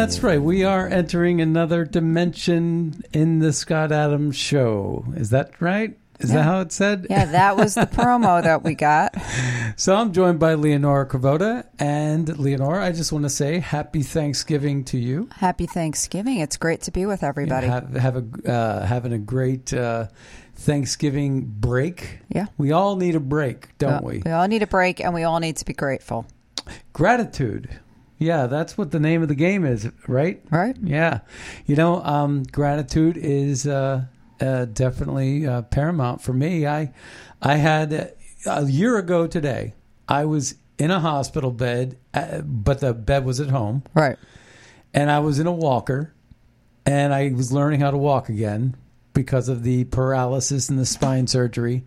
[0.00, 0.40] That's right.
[0.40, 5.04] We are entering another dimension in the Scott Adams show.
[5.14, 5.94] Is that right?
[6.20, 7.06] Is that how it said?
[7.10, 9.14] Yeah, that was the promo that we got.
[9.76, 11.64] So I'm joined by Leonora Cravotta.
[11.78, 15.28] And Leonora, I just want to say happy Thanksgiving to you.
[15.36, 16.38] Happy Thanksgiving.
[16.38, 17.66] It's great to be with everybody.
[17.66, 20.08] Have, have a, uh, having a great uh,
[20.54, 22.18] Thanksgiving break.
[22.28, 22.46] Yeah.
[22.58, 24.22] We all need a break, don't we?
[24.24, 26.26] We all need a break and we all need to be grateful.
[26.92, 27.70] Gratitude.
[28.20, 30.42] Yeah, that's what the name of the game is, right?
[30.50, 30.76] Right.
[30.82, 31.20] Yeah.
[31.64, 34.04] You know, um, gratitude is uh,
[34.40, 36.66] uh, definitely uh, paramount for me.
[36.66, 36.92] I,
[37.40, 38.12] I had
[38.46, 39.72] a year ago today,
[40.06, 44.18] I was in a hospital bed, uh, but the bed was at home, Right.
[44.92, 46.12] and I was in a walker,
[46.84, 48.76] and I was learning how to walk again
[49.14, 51.84] because of the paralysis and the spine surgery.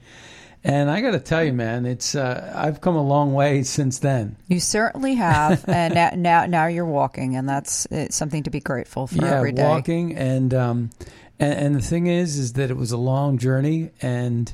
[0.66, 4.00] And I got to tell you, man, it's uh, I've come a long way since
[4.00, 4.38] then.
[4.48, 8.62] You certainly have, and now, now now you're walking, and that's it's something to be
[8.62, 9.64] grateful for yeah, every day.
[9.64, 10.90] walking and um,
[11.38, 14.54] and, and the thing is, is that it was a long journey, and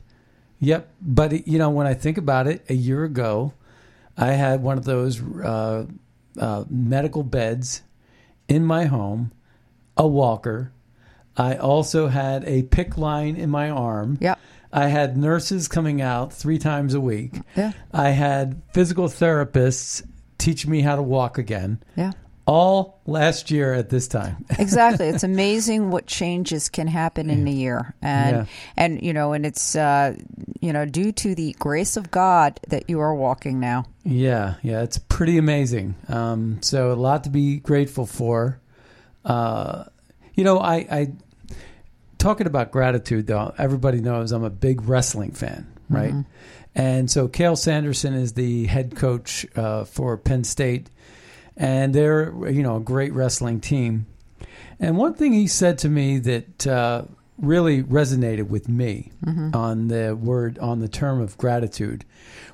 [0.60, 0.90] yep.
[1.00, 3.54] But it, you know, when I think about it, a year ago,
[4.18, 5.86] I had one of those uh,
[6.40, 7.84] uh, medical beds
[8.48, 9.32] in my home,
[9.96, 10.72] a walker.
[11.38, 14.18] I also had a PICC line in my arm.
[14.20, 14.40] Yep.
[14.72, 17.36] I had nurses coming out three times a week.
[17.56, 17.72] Yeah.
[17.92, 20.04] I had physical therapists
[20.38, 21.82] teach me how to walk again.
[21.96, 22.12] Yeah.
[22.46, 24.46] All last year at this time.
[24.60, 25.08] exactly.
[25.08, 28.46] It's amazing what changes can happen in a year, and Yeah.
[28.76, 30.16] and you know, and it's uh,
[30.60, 33.86] you know due to the grace of God that you are walking now.
[34.04, 35.94] Yeah, yeah, it's pretty amazing.
[36.08, 38.60] Um, so a lot to be grateful for.
[39.24, 39.84] Uh,
[40.34, 41.12] you know, I, I
[42.20, 43.54] talking about gratitude though.
[43.58, 46.14] Everybody knows I'm a big wrestling fan, right?
[46.76, 50.90] And so Cael Sanderson is the head coach uh, for Penn State,
[51.58, 54.06] and they're you know a great wrestling team.
[54.80, 57.04] And one thing he said to me that uh,
[57.38, 59.12] really resonated with me
[59.54, 62.06] on the word on the term of gratitude,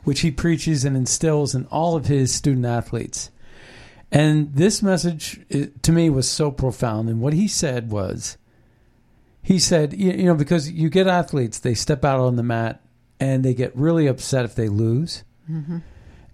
[0.03, 3.31] which he preaches and instills in all of his student athletes.
[4.11, 7.09] And this message it, to me was so profound.
[7.09, 8.37] And what he said was,
[9.45, 12.81] he said, you, you know, because you get athletes, they step out on the mat
[13.19, 15.23] and they get really upset if they lose,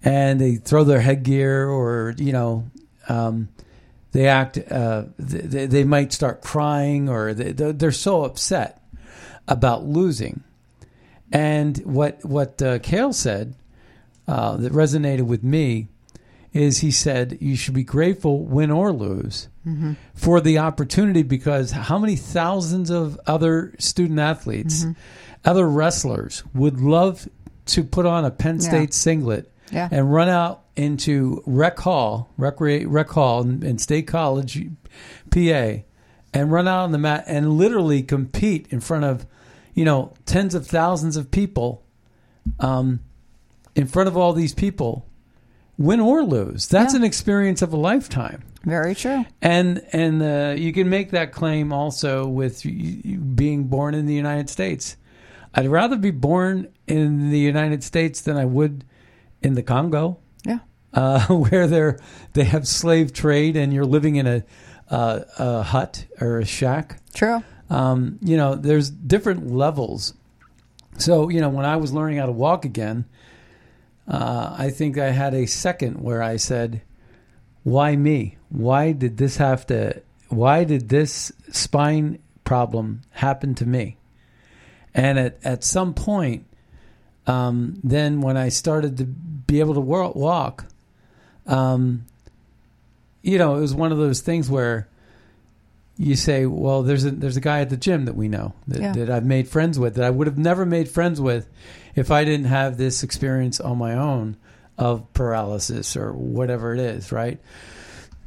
[0.02, 2.64] and they throw their headgear or you know,
[3.10, 3.50] um,
[4.12, 8.82] they act, uh, they, they might start crying or they, they're they're so upset
[9.46, 10.42] about losing.
[11.30, 13.54] And what what uh, Cael said
[14.26, 15.88] uh, that resonated with me
[16.52, 19.48] is he said you should be grateful win or lose
[20.14, 24.84] for the opportunity because how many thousands of other student athletes,
[25.44, 27.28] other wrestlers would love
[27.66, 28.68] to put on a Penn Yeah.
[28.68, 29.88] State singlet Yeah.
[29.92, 34.66] and run out into Rec Hall, Recre- Rec Hall in, in State College,
[35.30, 35.82] PA,
[36.34, 39.26] and run out on the mat and literally compete in front of,
[39.74, 41.84] you know, tens of thousands of people,
[42.58, 42.98] um,
[43.76, 45.06] in front of all these people,
[45.82, 46.68] win or lose.
[46.68, 47.00] That's Yeah.
[47.00, 48.42] an experience of a lifetime.
[48.64, 49.24] Very true.
[49.40, 54.48] And and uh, you can make that claim also with being born in the United
[54.48, 54.96] States.
[55.54, 58.84] I'd rather be born in the United States than I would
[59.42, 60.18] in the Congo.
[60.44, 60.60] Yeah.
[60.94, 61.98] uh, where they're
[62.34, 64.44] they have slave trade and you're living in a,
[64.90, 67.00] uh, a hut or a shack.
[67.14, 67.42] True.
[67.70, 70.14] Um, you know, there's different levels.
[70.98, 73.06] So you know, when I was learning how to walk again,
[74.08, 76.82] uh, I think I had a second where I said,
[77.62, 78.36] "Why me?
[78.48, 80.02] Why did this have to?
[80.28, 83.96] Why did this spine problem happen to me?"
[84.94, 86.44] And at at some point,
[87.26, 90.66] um, then when I started to be able to wa- walk,
[91.46, 92.04] um,
[93.22, 94.88] you know, it was one of those things where
[95.96, 98.80] you say, "Well, there's a there's a guy at the gym that we know that,
[98.80, 98.92] Yeah.
[98.92, 101.48] that I've made friends with that I would have never made friends with
[101.94, 104.36] if I didn't have this experience on my own
[104.78, 107.38] of paralysis or whatever it is, right?"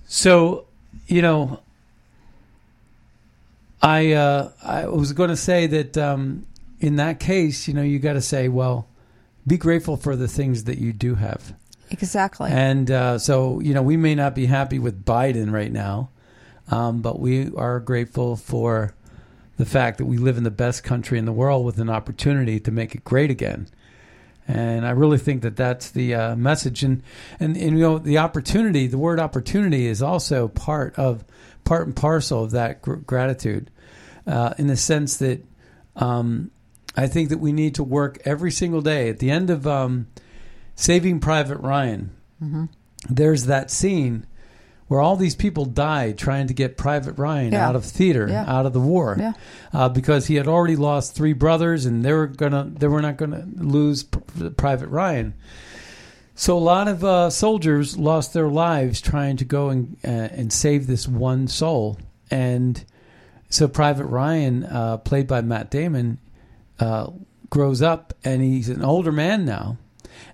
[0.07, 0.65] So,
[1.07, 1.59] you know,
[3.81, 6.45] I uh, I was going to say that um,
[6.79, 8.87] in that case, you know, you got to say, well,
[9.47, 11.53] be grateful for the things that you do have.
[11.91, 12.49] Exactly.
[12.51, 16.09] And uh, so, you know, we may not be happy with Biden right now,
[16.69, 18.95] um, but we are grateful for
[19.57, 22.59] the fact that we live in the best country in the world with an opportunity
[22.59, 23.67] to make it great again.
[24.47, 26.83] And I really think that that's the uh, message.
[26.83, 27.01] And,
[27.39, 31.23] and, and, you know, the opportunity, the word opportunity is also part of,
[31.63, 33.71] part and parcel of that gr- gratitude
[34.27, 35.43] uh, in the sense that
[35.95, 36.51] um,
[36.95, 39.09] I think that we need to work every single day.
[39.09, 40.07] At the end of um,
[40.75, 42.11] Saving Private Ryan,
[43.09, 44.27] there's that scene
[44.87, 47.67] where all these people died trying to get Private Ryan Yeah.
[47.67, 48.45] out of theater, Yeah.
[48.47, 49.33] out of the war, Yeah.
[49.73, 53.17] uh, because he had already lost three brothers, and they were gonna, they were not
[53.17, 55.33] gonna lose Private Ryan.
[56.35, 60.51] So a lot of uh, soldiers lost their lives trying to go and uh, and
[60.51, 61.97] save this one soul,
[62.29, 62.83] and
[63.49, 66.17] so Private Ryan, uh, played by Matt Damon,
[66.79, 67.07] uh,
[67.49, 69.77] grows up and he's an older man now,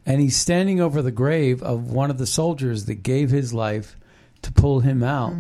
[0.06, 3.96] and he's standing over the grave of one of the soldiers that gave his life
[4.42, 5.34] to pull him out,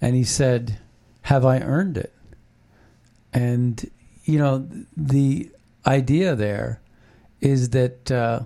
[0.00, 0.78] and he said,
[1.22, 2.12] "Have I earned it?"
[3.32, 3.90] And
[4.24, 5.50] you know the
[5.86, 6.80] idea there
[7.40, 8.40] is that uh,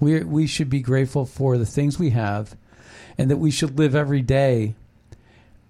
[0.00, 2.56] we we should be grateful for the things we have,
[3.16, 4.74] and that we should live every day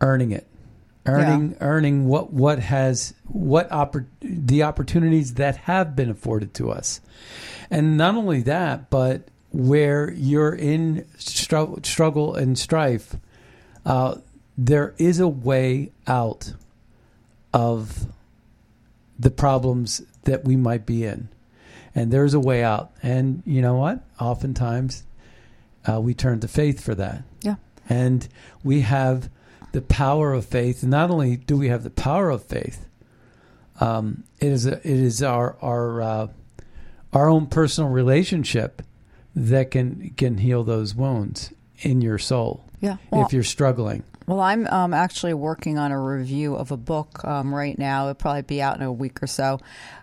[0.00, 0.46] earning it,
[1.06, 7.00] earning earning what what has what oppor- the opportunities that have been afforded to us,
[7.70, 13.16] and not only that, but where you're in struggle, struggle and strife,
[13.86, 14.16] uh,
[14.56, 16.52] there is a way out
[17.54, 18.06] of
[19.18, 21.28] the problems that we might be in.
[21.94, 22.92] And there's a way out.
[23.02, 24.00] And you know what?
[24.20, 25.04] Oftentimes
[25.88, 27.22] uh, we turn to faith for that.
[27.42, 27.56] Yeah.
[27.88, 28.28] And
[28.62, 29.30] we have
[29.72, 30.84] the power of faith.
[30.84, 32.86] Not only do we have the power of faith,
[33.80, 36.26] um, it is a, it is our our uh,
[37.12, 38.82] our own personal relationship
[39.46, 42.96] that can can heal those wounds in your soul yeah.
[43.10, 44.04] Well, if you're struggling.
[44.26, 48.04] Well, I'm um, actually working on a review of a book um, right now.
[48.04, 49.58] It'll probably be out in a week or so.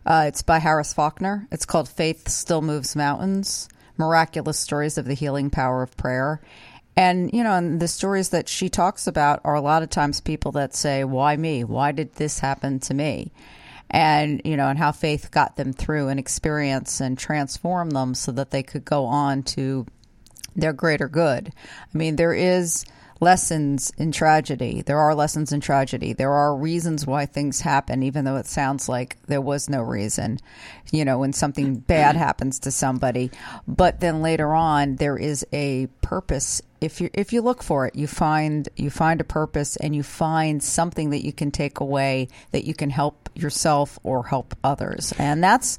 [0.06, 1.48] Uh, it's by Harris Faulkner.
[1.52, 6.42] It's called Faith Still Moves Mountains Miraculous Stories of the Healing Power of Prayer.
[6.98, 10.22] And, you know, and the stories that she talks about are a lot of times
[10.22, 11.64] people that say, Why me?
[11.64, 13.32] Why did this happen to me?
[13.90, 18.32] And, you know, and how faith got them through an experience and transformed them so
[18.34, 19.86] that they could go on to
[20.56, 21.54] their greater good.
[21.94, 22.86] I mean, there is
[23.22, 24.82] lessons in tragedy.
[24.82, 26.14] There are lessons in tragedy.
[26.14, 30.40] There are reasons why things happen, even though it sounds like there was no reason,
[30.92, 33.32] you know, when something bad happens to somebody.
[33.68, 36.62] But then later on, there is a purpose.
[36.86, 40.04] If you if you look for it, you find you find a purpose and you
[40.04, 45.14] find something that you can take away that you can help yourself or help others.
[45.18, 45.78] And that's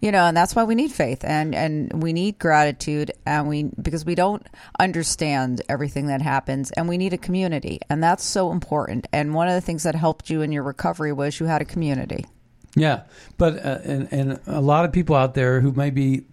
[0.00, 3.70] you know, and that's why we need faith and and we need gratitude and we
[3.80, 4.46] because we don't
[4.78, 9.06] understand everything that happens and we need a community and that's so important.
[9.12, 11.64] And one of the things that helped you in your recovery was you had a
[11.64, 12.26] community.
[12.74, 13.02] Yeah,
[13.36, 16.26] but uh, and and a lot of people out there who might be,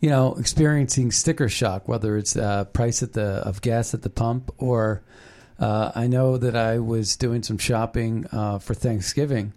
[0.00, 4.10] you know, experiencing sticker shock, whether it's uh, price at the of gas at the
[4.10, 5.02] pump or
[5.58, 9.52] uh, I know that I was doing some shopping uh, for Thanksgiving,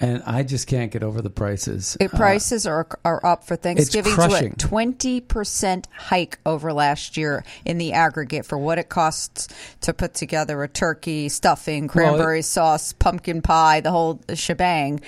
[0.00, 1.96] and I just can't get over the prices.
[2.00, 4.52] It, prices are are up for Thanksgiving to crushing.
[4.52, 9.48] a twenty percent hike over last year in the aggregate for what it costs
[9.82, 15.00] to put together a turkey, stuffing, cranberry sauce, pumpkin pie, the whole shebang,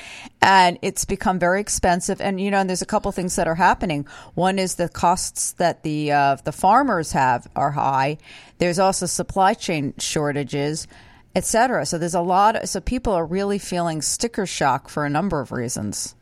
[0.42, 2.20] and it's become very expensive.
[2.20, 4.06] And you know, and there's a couple things that are happening.
[4.34, 8.18] One is the costs that the uh, the farmers have are high.
[8.58, 10.86] There's also supply chain shortages
[11.34, 11.86] etc.
[11.86, 12.68] So there's a lot.
[12.68, 16.14] so people are really feeling sticker shock for a number of reasons.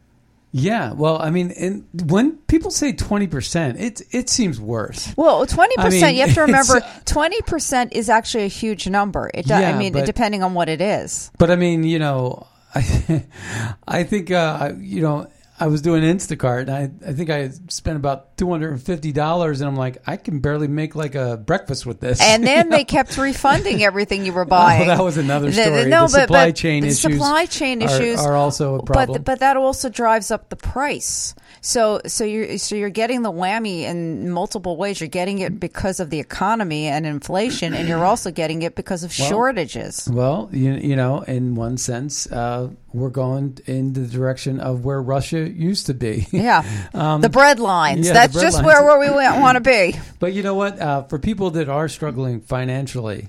[0.53, 5.15] Yeah, well, I mean, when people say twenty percent, it it seems worse.
[5.17, 6.03] Well, twenty I percent.
[6.03, 9.31] mean, You have to remember, twenty percent is actually a huge number.
[9.33, 9.47] It.
[9.47, 11.31] Does, Yeah, I mean, but- depending on what it is.
[11.39, 13.25] But I mean, you know, I,
[13.87, 15.29] I think uh, you know,
[15.61, 19.13] I was doing Instacart, and I I think I spent about two hundred and fifty
[19.13, 22.21] dollars, and I'm like, I can barely make like a breakfast with this.
[22.21, 22.77] And then You know?
[22.79, 24.89] they kept refunding everything you were buying.
[24.91, 25.85] Oh, that was another The- story.
[25.87, 27.01] no, the but- supply but chain the issues.
[27.01, 29.19] supply chain are- are, also a problem.
[29.19, 31.35] But but that also drives up the price.
[31.61, 35.01] So so you're so you're getting the whammy in multiple ways.
[35.01, 39.05] You're getting it because of the economy and inflation, and you're also getting it because
[39.05, 40.09] of Well, shortages.
[40.11, 45.01] Well, you, you know, in one sense, uh, we're going in the direction of where
[45.01, 46.27] Russia used to be.
[46.33, 46.63] Yeah,
[47.21, 48.01] the bread lines.
[48.01, 48.67] Um, yeah, That's bread just lines.
[48.67, 49.99] where where we want to be.
[50.19, 50.79] But you know what?
[50.79, 53.29] Uh, for people that are struggling financially,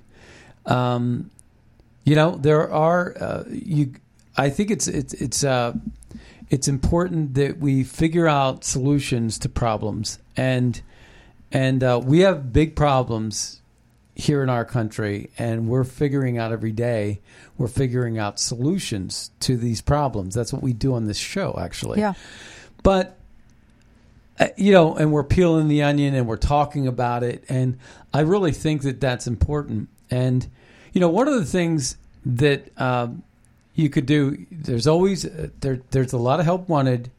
[0.66, 1.32] um,
[2.04, 3.94] you know, there are uh, you.
[4.36, 5.74] I think it's it's it's uh,
[6.50, 10.82] it's important that we figure out solutions to problems, and
[11.52, 13.61] and uh, we have big problems
[14.16, 17.22] here in our country, and we're figuring out every day.
[17.58, 20.36] We're figuring out solutions to these problems.
[20.36, 22.00] That's what we do on this show, actually.
[22.00, 22.14] Yeah.
[22.84, 23.18] But
[24.40, 27.78] uh, you know, and we're peeling the onion and we're talking about it, and
[28.14, 29.90] I really think that that's important.
[30.10, 30.48] And
[30.94, 33.24] you know, one of the things that um,
[33.76, 37.12] you could do, there's always uh, there, there's a lot of help wanted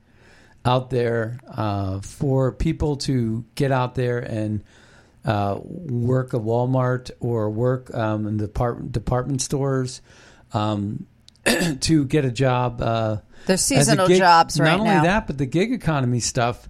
[0.64, 4.62] out there uh, for people to get out there and
[5.24, 10.02] uh, work at Walmart or work um, in the department department stores
[10.52, 11.06] um,
[11.80, 12.80] to get a job.
[12.80, 14.72] Uh, There's seasonal gig- jobs right now.
[14.72, 15.02] Not only now.
[15.02, 16.68] that, but the gig economy stuff.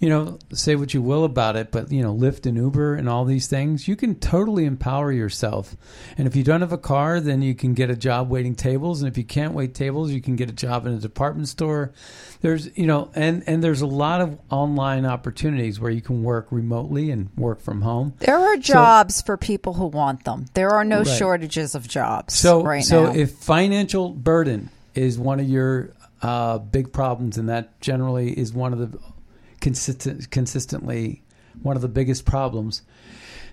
[0.00, 3.08] You know, say what you will about it, but you know, Lyft and Uber and
[3.08, 5.76] all these things, you can totally empower yourself.
[6.16, 9.02] And if you don't have a car, then you can get a job waiting tables.
[9.02, 11.92] And if you can't wait tables, you can get a job in a department store.
[12.42, 16.46] There's, you know, and and there's a lot of online opportunities where you can work
[16.52, 18.14] remotely and work from home.
[18.20, 20.46] There are jobs for people who want them.
[20.54, 21.06] There are no Right.
[21.08, 23.12] shortages of jobs So, right so now.
[23.14, 25.90] if financial burden is one of your
[26.22, 28.98] uh, big problems, and that generally is one of the
[29.60, 31.22] consistent, consistently
[31.62, 32.82] one of the biggest problems,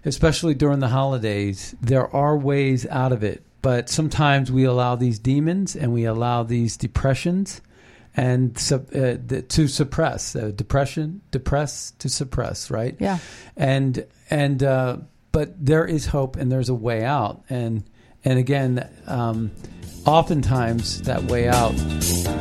[0.03, 3.43] especially during the holidays, there are ways out of it.
[3.61, 7.61] But sometimes we allow these demons and we allow these depressions
[8.15, 8.77] and uh,
[9.25, 12.95] the, to suppress uh, depression, depress to suppress, right?
[12.99, 13.17] Yeah.
[13.57, 14.97] and and uh,
[15.31, 17.83] but there is hope and there's a way out and
[18.23, 19.51] and again um,
[20.05, 21.73] oftentimes that way out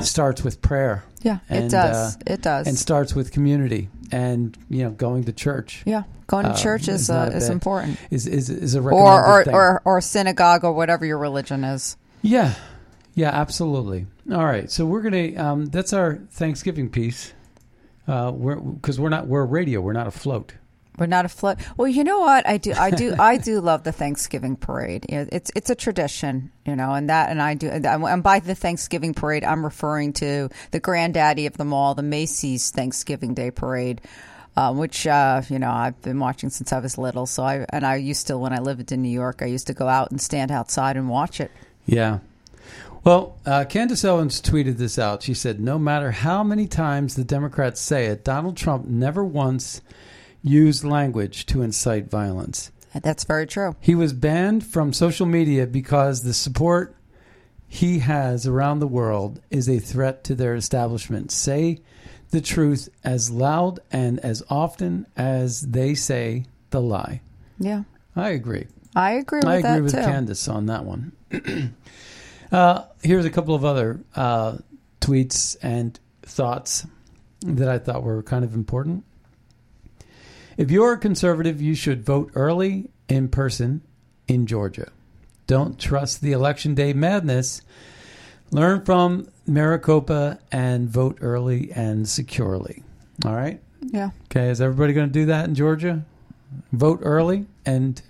[0.02, 2.16] starts with prayer yeah, it does.
[2.16, 2.66] uh, it does.
[2.69, 6.83] and starts with community and you know going to church yeah, going to uh, church
[6.88, 7.99] is is uh, is bad- important.
[8.11, 9.54] is is, is a Or recommended or, thing.
[9.54, 11.97] or or synagogue or whatever your religion is.
[12.23, 12.54] yeah
[13.14, 17.33] yeah absolutely all right so we're gonna um, that's our Thanksgiving piece
[18.07, 20.54] uh, we're because we're not we're radio we're not afloat
[20.96, 21.58] We're not afloat.
[21.76, 22.48] Well, you know what?
[22.48, 25.06] I do, I do, I do love the Thanksgiving parade.
[25.08, 27.68] It's it's a tradition, you know, and that, and I do.
[27.68, 32.70] And by the Thanksgiving parade, I'm referring to the granddaddy of them all, the Macy's
[32.70, 34.02] Thanksgiving Day Parade,
[34.56, 37.26] um, which uh, you know I've been watching since I was little.
[37.26, 39.74] So I and I used to when I lived in New York, I used to
[39.74, 41.50] go out and stand outside and watch it.
[41.86, 42.20] Yeah.
[43.02, 45.22] Well, uh, Candace Owens tweeted this out.
[45.22, 49.82] She said, No matter how many times the Democrats say it, Donald Trump never once
[50.44, 52.70] used language to incite violence.
[53.02, 53.74] That's very true.
[53.80, 56.94] He was banned from social media because the support
[57.66, 61.32] he has around the world is a threat to their establishment.
[61.32, 61.80] Say
[62.30, 67.20] the truth as loud and as often as they say the lie.
[67.58, 67.82] Yeah,
[68.14, 68.66] I agree.
[68.94, 70.02] I agree with I that agree with too.
[70.02, 71.12] Candace on that one.
[72.52, 74.58] uh, here's a couple of other uh,
[75.00, 76.86] tweets and thoughts
[77.40, 79.04] that I thought were kind of important.
[80.56, 83.82] If you're a conservative, you should vote early in person
[84.28, 84.90] in Georgia.
[85.46, 87.62] Don't trust the election day madness.
[88.50, 92.82] Learn from Maricopa and vote early and securely.
[93.25, 93.61] All right.
[93.80, 94.11] Yeah.
[94.26, 94.49] Okay.
[94.49, 96.04] Is everybody going to do that in Georgia?
[96.73, 98.00] Vote early and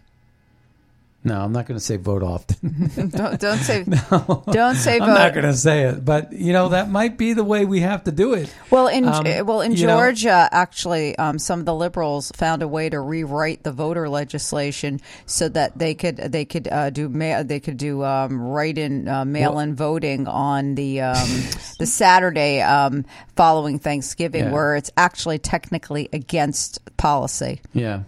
[1.24, 2.90] no, I'm not going to say vote often.
[3.10, 5.08] Don't don't say don't say vote.
[5.08, 7.80] I'm not going to say it, but you know that might be the way we
[7.80, 8.54] have to do it.
[8.70, 12.62] Well, in Um, well in you know- Georgia, actually, um, some of the liberals found
[12.62, 17.08] a way to rewrite the voter legislation so that they could they could uh, do
[17.08, 21.28] ma- they could do um, write-in uh, mail-in voting on the um,
[21.78, 23.04] the Saturday um,
[23.36, 24.52] following Thanksgiving, Yeah.
[24.52, 27.60] where it's actually technically against policy.
[27.72, 28.02] Yeah.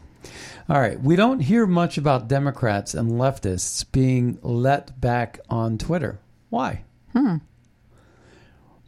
[0.68, 1.00] All right.
[1.00, 6.18] We don't hear much about Democrats and leftists being let back on Twitter.
[6.50, 6.82] Why?
[7.12, 7.36] Hmm.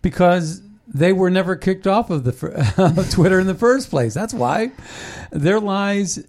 [0.02, 4.14] Because they were never kicked off of the Twitter in the first place.
[4.14, 4.73] That's why
[5.30, 6.26] their lies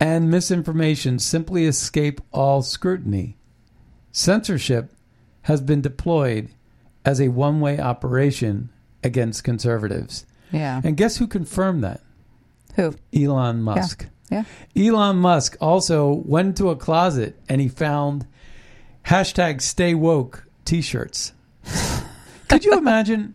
[0.00, 3.36] and misinformation simply escape all scrutiny.
[4.12, 4.92] Censorship
[5.42, 6.50] has been deployed
[7.04, 8.70] as a one-way operation
[9.02, 10.26] against conservatives.
[10.52, 10.80] Yeah.
[10.84, 12.00] And guess who confirmed that?
[12.76, 12.94] Who?
[13.14, 14.02] Elon Musk.
[14.02, 14.08] Yeah.
[14.76, 18.26] Elon Musk also went to a closet and he found
[19.06, 21.32] hashtag stay woke t shirts.
[22.48, 23.34] Could you imagine?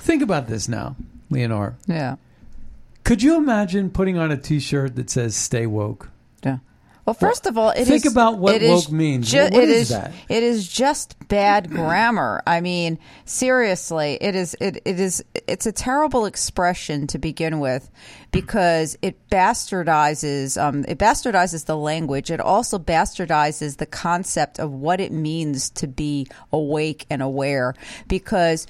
[0.00, 0.96] Think about this now,
[1.30, 1.76] Leonore.
[1.86, 2.16] Yeah.
[3.04, 6.10] Could you imagine putting on a t shirt that says stay woke?
[7.06, 9.30] Well, first of all, it think is- about what it is woke means.
[9.30, 10.12] ju- What- it is that?
[10.28, 12.42] It is just bad grammar.
[12.46, 14.56] I mean, seriously, it is.
[14.60, 15.22] It, it is.
[15.46, 17.88] It's a terrible expression to begin with,
[18.32, 20.60] because it bastardizes.
[20.60, 22.30] Um, it bastardizes the language.
[22.30, 27.74] It also bastardizes the concept of what it means to be awake and aware,
[28.08, 28.66] because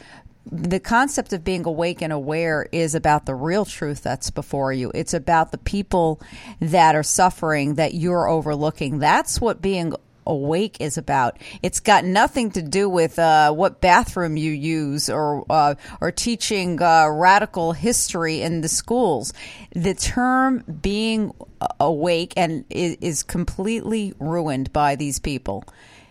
[0.50, 4.92] the concept of being awake and aware is about the real truth that's before you.
[4.94, 6.20] It's about the people
[6.60, 9.00] that are suffering that you're overlooking.
[9.00, 9.94] That's what being
[10.26, 11.38] awake is about.
[11.62, 16.80] It's got nothing to do with uh, what bathroom you use or uh, or teaching
[16.82, 19.32] uh, radical history in the schools.
[19.74, 21.32] The term being
[21.80, 25.64] awake and is, is completely ruined by these people.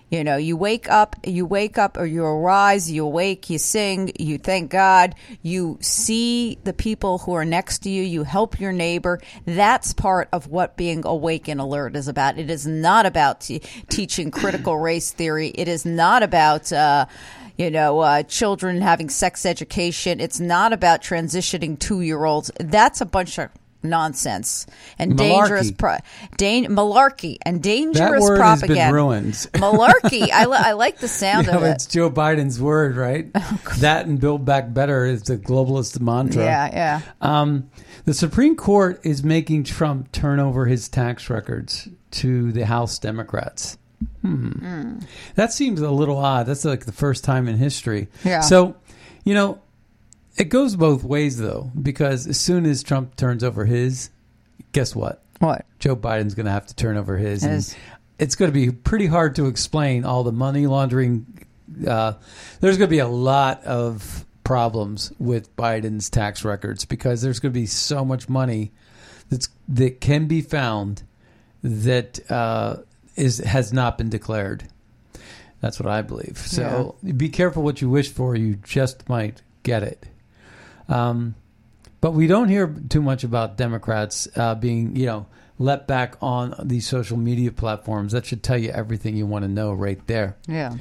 [0.09, 4.11] You know, you wake up, you wake up or you arise, you awake, you sing,
[4.19, 8.71] you thank God, you see the people who are next to you, you help your
[8.71, 9.19] neighbor.
[9.45, 12.37] That's part of what being awake and alert is about.
[12.37, 15.47] It is not about t- teaching critical race theory.
[15.47, 17.07] It is not about, uh,
[17.57, 20.19] you know, uh, children having sex education.
[20.19, 22.51] It's not about transitioning two year olds.
[22.59, 23.49] That's a bunch of
[23.89, 24.65] nonsense
[24.99, 25.17] and Malarkey.
[25.17, 25.97] dangerous pro-
[26.37, 28.93] dan- malarkey and dangerous that word has been propaganda.
[28.93, 29.33] ruined.
[29.53, 30.29] Malarkey.
[30.31, 31.91] I, li- I like the sound know, of it's it.
[31.91, 33.31] Joe Biden's word, right?
[33.79, 36.43] that and Build Back Better is the globalist mantra.
[36.43, 37.01] Yeah, yeah.
[37.21, 37.69] Um,
[38.05, 43.77] the Supreme Court is making Trump turn over his tax records to the House Democrats.
[44.21, 44.99] Hmm.
[45.35, 46.45] That seems a little odd.
[46.45, 48.07] That's like the first time in history.
[48.23, 48.41] Yeah.
[48.41, 48.75] So,
[49.23, 49.59] you know,
[50.37, 54.09] it goes both ways though, because as soon as Trump turns over his,
[54.71, 55.23] guess what?
[55.39, 55.65] What?
[55.79, 57.43] Joe Biden's going to have to turn over his.
[57.43, 57.75] And.
[58.17, 61.45] It's going to be pretty hard to explain all the money laundering.
[61.85, 62.13] Uh,
[62.61, 67.51] there's going to be a lot of problems with Biden's tax records because there's going
[67.51, 68.71] to be so much money
[69.29, 71.03] that's that can be found
[71.61, 72.77] that uh,
[73.17, 74.65] is has not been declared.
[75.59, 76.37] That's what I believe.
[76.37, 80.05] So be careful what you wish for; you just might get it.
[80.87, 81.35] Um,
[82.01, 85.25] but we don't hear too much about Democrats uh, being, you know,
[85.57, 88.11] let back on these social media platforms.
[88.11, 90.35] That should tell you everything you want to know right there.
[90.47, 90.75] Yeah.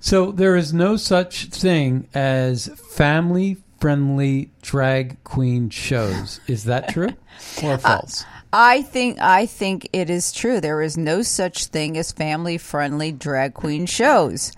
[0.00, 6.40] So there is no such thing as family friendly drag queen shows.
[6.46, 7.10] Is that true
[7.62, 8.24] or false?
[8.52, 10.60] I think I think it is true.
[10.60, 14.52] There is no such thing as family friendly drag queen shows.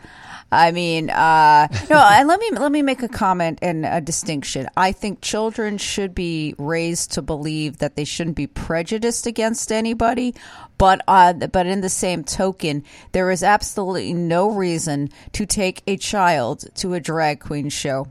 [0.51, 1.99] I mean, uh, no.
[2.11, 4.69] And let me let me make a comment and a distinction.
[4.77, 10.35] I think children should be raised to believe that they shouldn't be prejudiced against anybody,
[10.79, 15.97] but uh, but in the same token, there is absolutely no reason to take a
[15.97, 18.07] child to a drag queen show.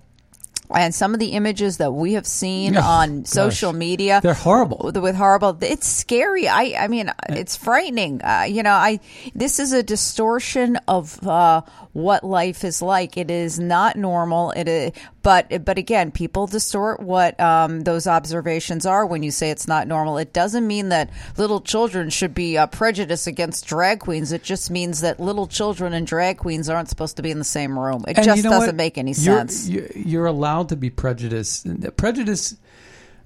[0.69, 3.29] And some of the images that we have seen Oh, on gosh.
[3.29, 4.91] social media, They're horrible.
[4.93, 6.47] with horrible it's scary.
[6.47, 8.21] I i mean it's frightening.
[8.21, 8.99] Uh, you know i
[9.33, 11.61] this is a distortion of uh
[11.93, 13.17] what life is like.
[13.17, 14.51] It is not normal.
[14.51, 14.91] It is
[15.23, 19.87] but but again people distort what um those observations are when you say it's not
[19.87, 20.17] normal.
[20.17, 24.31] It doesn't mean that little children should be uh, prejudiced against drag queens.
[24.31, 27.43] It just means that little children and drag queens aren't supposed to be in the
[27.45, 28.03] same room.
[28.07, 28.75] It And just you know doesn't what?
[28.75, 29.67] make any sense.
[29.69, 31.67] You're, you're allowed to be prejudiced.
[31.97, 32.57] Prejudice,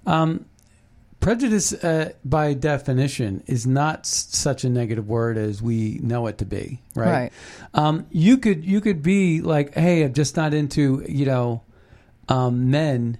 [0.06, 0.46] um,
[1.20, 6.46] prejudice uh, by definition is not such a negative word as we know it to
[6.46, 6.82] be.
[6.96, 7.12] Right.
[7.12, 7.34] Right.
[7.74, 11.64] Um, you could you could be like, hey, I'm just not into you know
[12.28, 13.18] um, men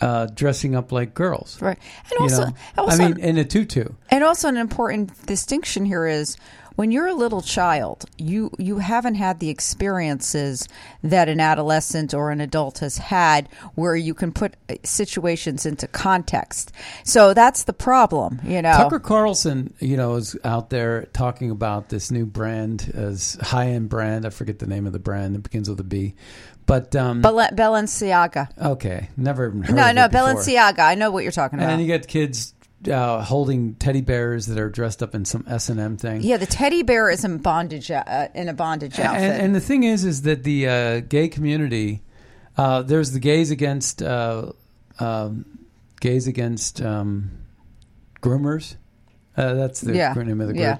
[0.00, 1.60] uh, dressing up like girls.
[1.60, 2.54] right and You also, know?
[2.78, 3.84] also I mean, in a tutu.
[4.10, 6.36] And also, an important distinction here is
[6.80, 10.66] when you're a little child, you you haven't had the experiences
[11.02, 15.86] that an adolescent or an adult has had, where you can put uh, situations into
[15.86, 16.72] context.
[17.04, 18.72] So that's the problem, you know.
[18.72, 23.90] Tucker Carlson, you know, is out there talking about this new brand, as high end
[23.90, 24.24] brand.
[24.24, 25.36] I forget the name of the brand.
[25.36, 26.14] It begins with a B,
[26.70, 28.48] but um, Bal- Balenciaga.
[28.74, 29.74] okay, never heard.
[29.74, 30.08] No, no.
[30.08, 30.78] Balenciaga.
[30.80, 31.70] I know what you're talking about.
[31.72, 32.54] And you get kids
[32.90, 36.22] uh, holding teddy bears that are dressed up in some S and M thing.
[36.22, 39.22] yeah, the teddy bear is in bondage uh, in a bondage outfit.
[39.22, 42.02] And, and the thing is, is that the uh, gay community
[42.56, 44.52] Uh, there's the gays against uh,
[44.98, 45.44] um,
[46.00, 47.30] gays against um,
[48.22, 48.76] groomers.
[49.36, 50.12] Uh, that's the Yeah.
[50.14, 50.62] name of the group.
[50.62, 50.78] Yeah.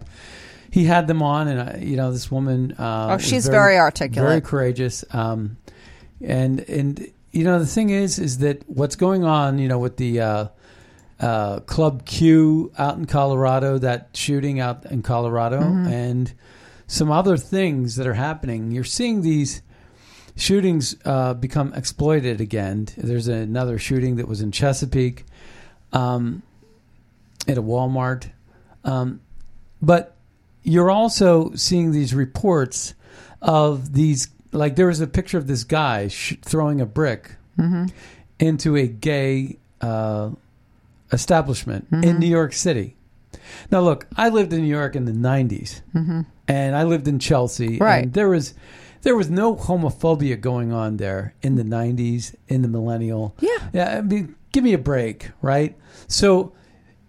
[0.70, 2.72] He had them on, and uh, you know this woman.
[2.78, 4.28] Uh, Oh, she's very articulate.
[4.28, 5.04] very courageous.
[5.12, 5.56] Um,
[6.24, 9.96] and and you know the thing is, is that what's going on, you know, with
[9.96, 10.48] the uh,
[11.20, 15.92] uh, Club Q out in Colorado, that shooting out in Colorado, Mm-hmm.
[15.92, 16.34] and
[16.86, 18.72] some other things that are happening.
[18.72, 19.62] You're seeing these
[20.36, 22.88] shootings uh, become exploited again.
[22.96, 25.24] There's another shooting that was in Chesapeake,
[25.92, 26.42] um,
[27.46, 28.30] at a Walmart,
[28.84, 29.20] um,
[29.80, 30.16] but
[30.62, 32.94] you're also seeing these reports
[33.40, 34.28] of these.
[34.52, 37.86] Like there was a picture of this guy sh- throwing a brick mm-hmm.
[38.38, 40.30] into a gay uh,
[41.12, 42.18] establishment in mm-hmm.
[42.18, 42.96] New York City.
[43.70, 46.22] Now, look, I lived in New York in the '90s, mm-hmm.
[46.48, 47.78] and I lived in Chelsea.
[47.78, 48.04] Right.
[48.04, 48.54] And there was
[49.02, 53.34] there was no homophobia going on there in the '90s, in the millennial.
[53.40, 53.68] Yeah.
[53.72, 53.98] Yeah.
[53.98, 55.76] I mean, give me a break, right?
[56.08, 56.52] So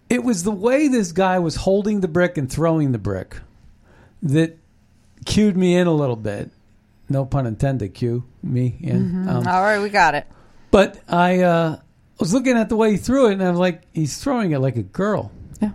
[0.08, 3.38] it was the way this guy was holding the brick and throwing the brick
[4.22, 4.58] that
[5.24, 6.50] cued me in a little bit.
[7.12, 7.94] No pun intended.
[7.94, 9.28] Cue me in.
[9.28, 10.26] Um, All right, we got it.
[10.70, 11.76] but I uh,
[12.18, 14.76] was looking at the way he threw it, and I'm like, he's throwing it like
[14.76, 15.30] a girl.
[15.60, 15.72] Yeah.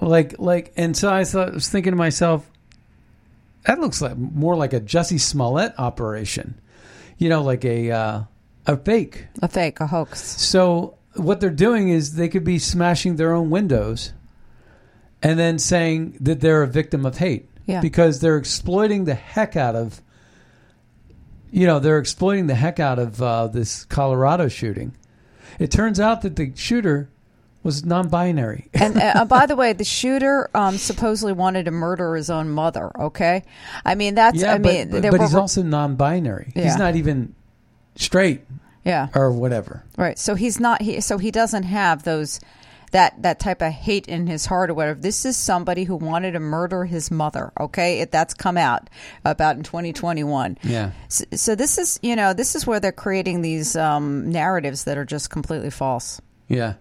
[0.00, 2.48] Like, like, and so I thought, I was thinking to myself,
[3.64, 6.60] that looks like more like a Jussie Smollett operation,
[7.18, 8.22] you know, like a uh,
[8.66, 9.26] a fake.
[9.42, 10.20] A fake, a hoax.
[10.22, 14.12] So what they're doing is they could be smashing their own windows,
[15.22, 17.48] and then saying that they're a victim of hate.
[17.64, 17.80] Yeah.
[17.80, 20.00] Because they're exploiting the heck out of.
[21.50, 24.94] You know, they're exploiting the heck out of uh, this Colorado shooting.
[25.58, 27.08] It turns out that the shooter
[27.62, 28.68] was non-binary.
[28.74, 32.90] And uh, by the way, the shooter um, supposedly wanted to murder his own mother.
[32.98, 33.42] Okay,
[33.84, 34.40] I mean that's.
[34.40, 36.52] yeah, I mean, but, but, but were- he's also non-binary.
[36.54, 36.64] Yeah.
[36.64, 37.34] He's not even
[37.96, 38.42] straight
[38.84, 39.82] yeah, or whatever.
[39.96, 40.18] right.
[40.18, 40.80] So he's not.
[40.82, 42.40] He so he doesn't have those
[42.96, 44.98] that that type of hate in his heart or whatever.
[44.98, 47.52] This is somebody who wanted to murder his mother.
[47.60, 48.88] Okay, it, that's come out
[49.22, 50.56] about in 2021.
[50.62, 50.92] Yeah.
[51.08, 54.96] So, so this is you know this is where they're creating these um, narratives that
[54.96, 56.22] are just completely false.
[56.48, 56.74] Yeah.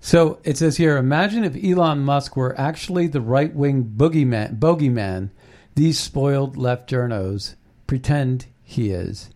[0.00, 5.30] So it says here imagine if Elon Musk were actually the right wing boogeyman, bogeyman
[5.76, 7.54] these spoiled left journos
[7.86, 9.30] pretend he is.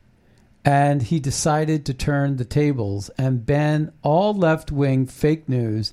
[0.65, 5.93] And he decided to turn the tables and ban all left wing fake news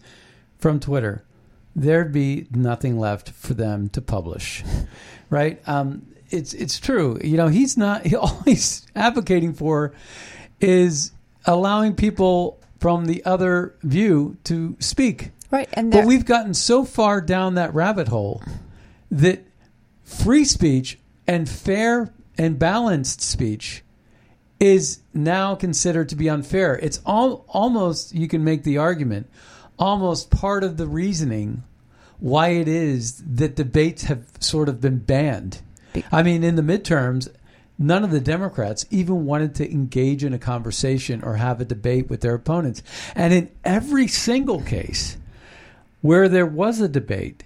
[0.59, 1.23] from Twitter.
[1.75, 4.63] There'd be nothing left for them to publish.
[5.31, 5.61] Right?
[5.69, 7.19] Um, it's it's true.
[7.23, 9.93] You know, he's not he, all he's advocating for
[10.59, 11.11] is
[11.45, 15.31] allowing people from the other view to speak.
[15.51, 18.43] Right, and But we've gotten so far down that rabbit hole
[19.11, 19.43] that
[20.03, 23.83] free speech and fair and balanced speech
[24.59, 26.75] is now considered to be unfair.
[26.75, 29.29] It's all, almost, you can make the argument,
[29.77, 31.63] almost part of the reasoning
[32.19, 35.61] why it is that debates have sort of been banned.
[36.11, 37.29] I mean, in the midterms,
[37.77, 42.09] none of the Democrats even wanted to engage in a conversation or have a debate
[42.09, 42.83] with their opponents.
[43.15, 45.17] And in every single case
[46.01, 47.43] where there was a debate,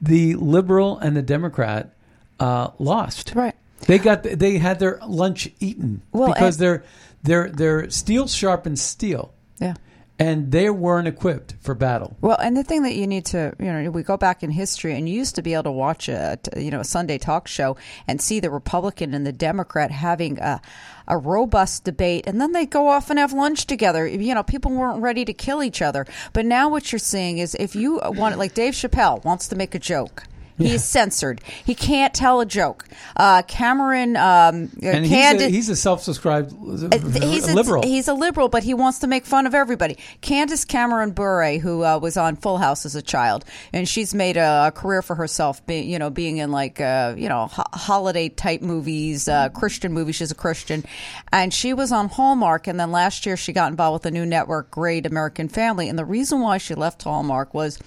[0.00, 1.92] the liberal and the Democrat
[2.38, 3.32] uh, lost.
[3.34, 3.56] Right.
[3.86, 6.84] They got they had their lunch eaten Well, because and- they're
[7.22, 9.74] they're they're steel sharpens steel, Yeah.
[10.18, 12.16] and they weren't equipped for battle.
[12.20, 14.96] Well, and the thing that you need to, you know, we go back in history,
[14.96, 17.76] and you used to be able to watch a, you know, a Sunday talk show
[18.06, 20.60] and see the Republican and the Democrat having a,
[21.08, 24.06] a robust debate, and then they go off and have lunch together.
[24.06, 27.54] You know, people weren't ready to kill each other, but now what you're seeing is
[27.58, 30.24] if you want, like Dave Chappelle wants to make a joke.
[30.58, 31.40] He's censored.
[31.64, 32.84] He can't tell a joke.
[33.16, 37.82] Uh, Cameron, um, And he's a, he's a self-subscribed uh, he's a, liberal.
[37.82, 39.98] He's a liberal, but he wants to make fun of everybody.
[40.20, 44.36] Candace Cameron Bure, who uh, was on Full House as a child, and she's made
[44.36, 47.64] a, a career for herself, be, you know, being in like uh, you know ho-
[47.72, 50.16] holiday type movies, uh, Christian movies.
[50.16, 50.84] She's a Christian,
[51.32, 52.66] and she was on Hallmark.
[52.66, 55.88] And then last year, she got involved with the new network, Great American Family.
[55.88, 57.78] And the reason why she left Hallmark was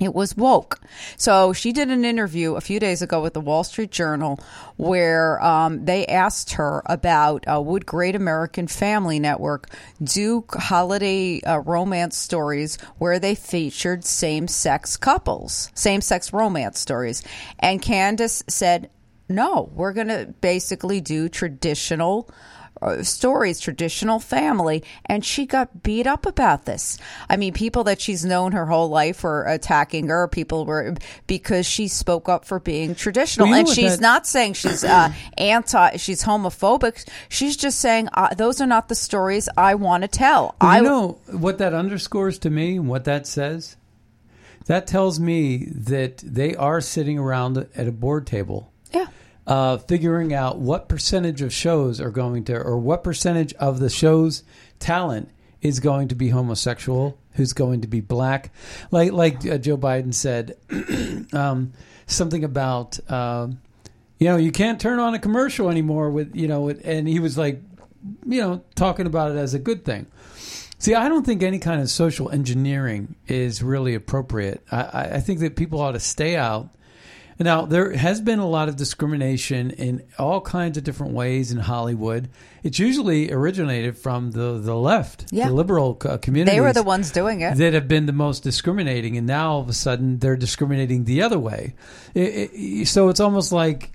[0.00, 0.80] it was woke.
[1.16, 4.38] So she did an interview a few days ago with the Wall Street Journal
[4.76, 9.70] where um, they asked her about uh, would Great American Family Network
[10.02, 17.22] do holiday uh, romance stories where they featured same sex couples, same sex romance stories.
[17.58, 18.90] And Candace said,
[19.28, 22.30] no, we're going to basically do traditional
[22.82, 26.98] uh, stories, traditional family, and she got beat up about this.
[27.28, 30.28] I mean, people that she's known her whole life were attacking her.
[30.28, 30.94] People were
[31.26, 35.12] because she spoke up for being traditional, Well, and she's that- not saying she's uh,
[35.38, 35.96] anti.
[35.96, 37.06] She's homophobic.
[37.28, 40.54] She's just saying uh, those are not the stories I want to tell.
[40.60, 43.76] Well, I you know what that underscores to me, and what that says?
[44.66, 49.06] That tells me that they are sitting around at a board table, yeah.
[49.46, 53.90] Uh, figuring out what percentage of shows are going to, or what percentage of the
[53.90, 54.42] show's
[54.78, 55.30] talent
[55.62, 58.52] is going to be homosexual, who's going to be black.
[58.90, 60.56] Like like uh, Joe Biden said,
[61.32, 61.72] um,
[62.06, 62.98] something about.
[63.10, 63.60] Um,
[64.18, 67.20] you know, you can't turn on a commercial anymore with, you know, with, and he
[67.20, 67.60] was like,
[68.24, 70.06] you know, talking about it as a good thing.
[70.78, 74.62] See, I don't think any kind of social engineering is really appropriate.
[74.70, 76.68] I I think that people ought to stay out.
[77.38, 81.58] Now, there has been a lot of discrimination in all kinds of different ways in
[81.58, 82.28] Hollywood.
[82.62, 85.48] It's usually originated from the, the left, Yeah.
[85.48, 86.56] the liberal uh, community.
[86.56, 87.56] They were the ones doing it.
[87.58, 91.22] that have been the most discriminating, and now all of a sudden they're discriminating the
[91.22, 91.74] other way.
[92.14, 93.92] It, it, so it's almost like,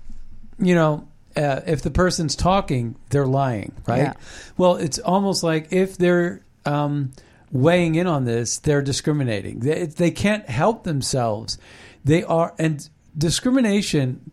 [0.58, 4.02] you know, uh, if the person's talking, they're lying, right?
[4.02, 4.12] Yeah.
[4.56, 7.12] Well, it's almost like if they're um,
[7.50, 9.60] weighing in on this, they're discriminating.
[9.60, 11.58] They, they can't help themselves.
[12.04, 14.30] They are, and discrimination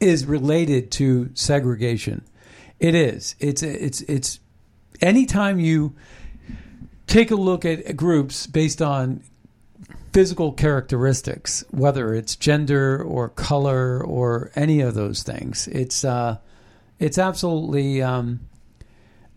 [0.00, 2.24] is related to segregation.
[2.78, 3.34] It is.
[3.40, 4.40] It's it's it's
[5.00, 5.94] anytime you
[7.06, 9.22] take a look at groups based on
[10.12, 16.38] physical characteristics, whether it's gender or color or any of those things, it's uh,
[16.98, 18.40] it's absolutely um,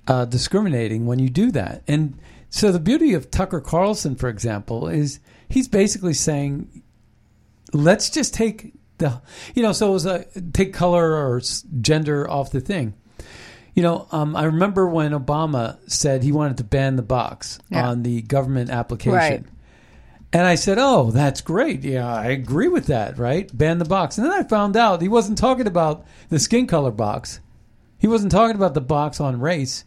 [0.07, 1.83] uh, discriminating when you do that.
[1.87, 2.19] And
[2.49, 6.80] so the beauty of Tucker Carlson, for example, is he's basically saying,
[7.73, 9.21] let's just take the,
[9.55, 11.41] you know, so it was a take color or
[11.79, 12.93] gender off the thing.
[13.73, 17.87] You know, um, I remember when Obama said he wanted to ban the box Yeah.
[17.89, 19.13] on the government application.
[19.15, 19.43] Right.
[20.33, 21.83] And I said, "Oh, that's great.
[21.83, 23.17] Yeah, I agree with that.
[23.17, 23.49] Right?
[23.57, 26.91] Ban the box." And then I found out he wasn't talking about the skin color
[26.91, 27.39] box.
[27.97, 29.83] He wasn't talking about the box on race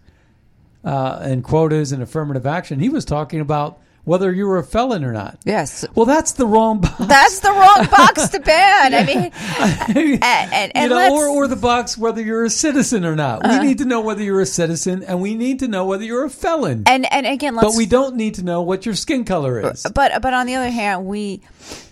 [0.85, 2.79] uh, and quotas and affirmative action.
[2.79, 5.39] He was talking about whether you were a felon or not.
[5.45, 5.85] Yes.
[5.95, 6.95] Well, that's the wrong box.
[6.99, 8.95] That's the wrong box to ban.
[8.95, 9.31] I mean,
[10.23, 11.15] and, and, and you know, Uh-huh.
[11.15, 13.43] or, or the box whether you're a citizen or not.
[13.47, 16.25] we need to know whether you're a citizen, and we need to know whether you're
[16.25, 16.85] a felon.
[16.87, 19.87] and and again, let's but we don't need to know what your skin color is.
[19.95, 21.41] But but on the other hand, we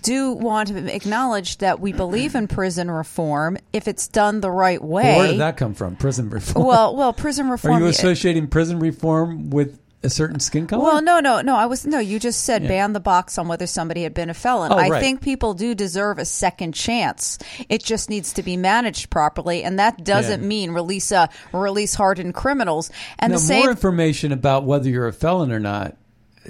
[0.02, 4.82] do want to acknowledge that we believe in prison reform if it's done the right
[4.82, 5.16] way.
[5.16, 5.96] Where did that come from?
[5.96, 6.66] Prison reform.
[6.66, 7.74] Well, well, prison reform.
[7.76, 10.82] Are you associating prison reform with a certain skin color?
[10.82, 11.56] Well, no, no, no.
[11.56, 11.98] I was no.
[11.98, 12.68] You just said Yeah.
[12.68, 14.72] ban the box on whether somebody had been a felon.
[14.72, 15.00] Oh, I right.
[15.00, 17.38] think people do deserve a second chance.
[17.68, 20.46] It just needs to be managed properly, and that doesn't Yeah.
[20.46, 22.90] mean release uh, release hardened criminals.
[23.18, 25.96] And Now, the same more information about whether you're a felon or not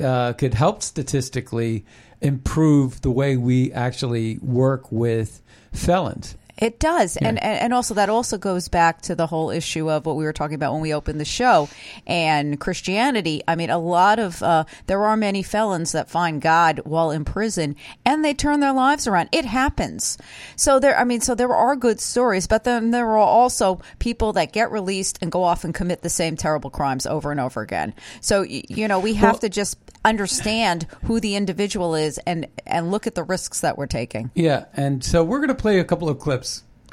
[0.02, 1.84] uh, could help statistically
[2.20, 6.36] improve the way we actually work with felons.
[6.58, 10.04] It does, and, and and also that also goes back to the whole issue of
[10.06, 11.68] what we were talking about when we opened the show
[12.06, 13.42] and Christianity.
[13.48, 17.24] I mean, a lot of uh, there are many felons that find God while in
[17.24, 19.30] prison, and they turn their lives around.
[19.32, 20.18] It happens.
[20.54, 24.34] So there, I mean, so there are good stories, but then there are also people
[24.34, 27.62] that get released and go off and commit the same terrible crimes over and over
[27.62, 27.94] again.
[28.20, 32.90] So you know, we have Well- to just understand who the individual is and and
[32.90, 34.30] look at the risks that we're taking.
[34.34, 36.41] Yeah, and so we're going to play a couple of clips,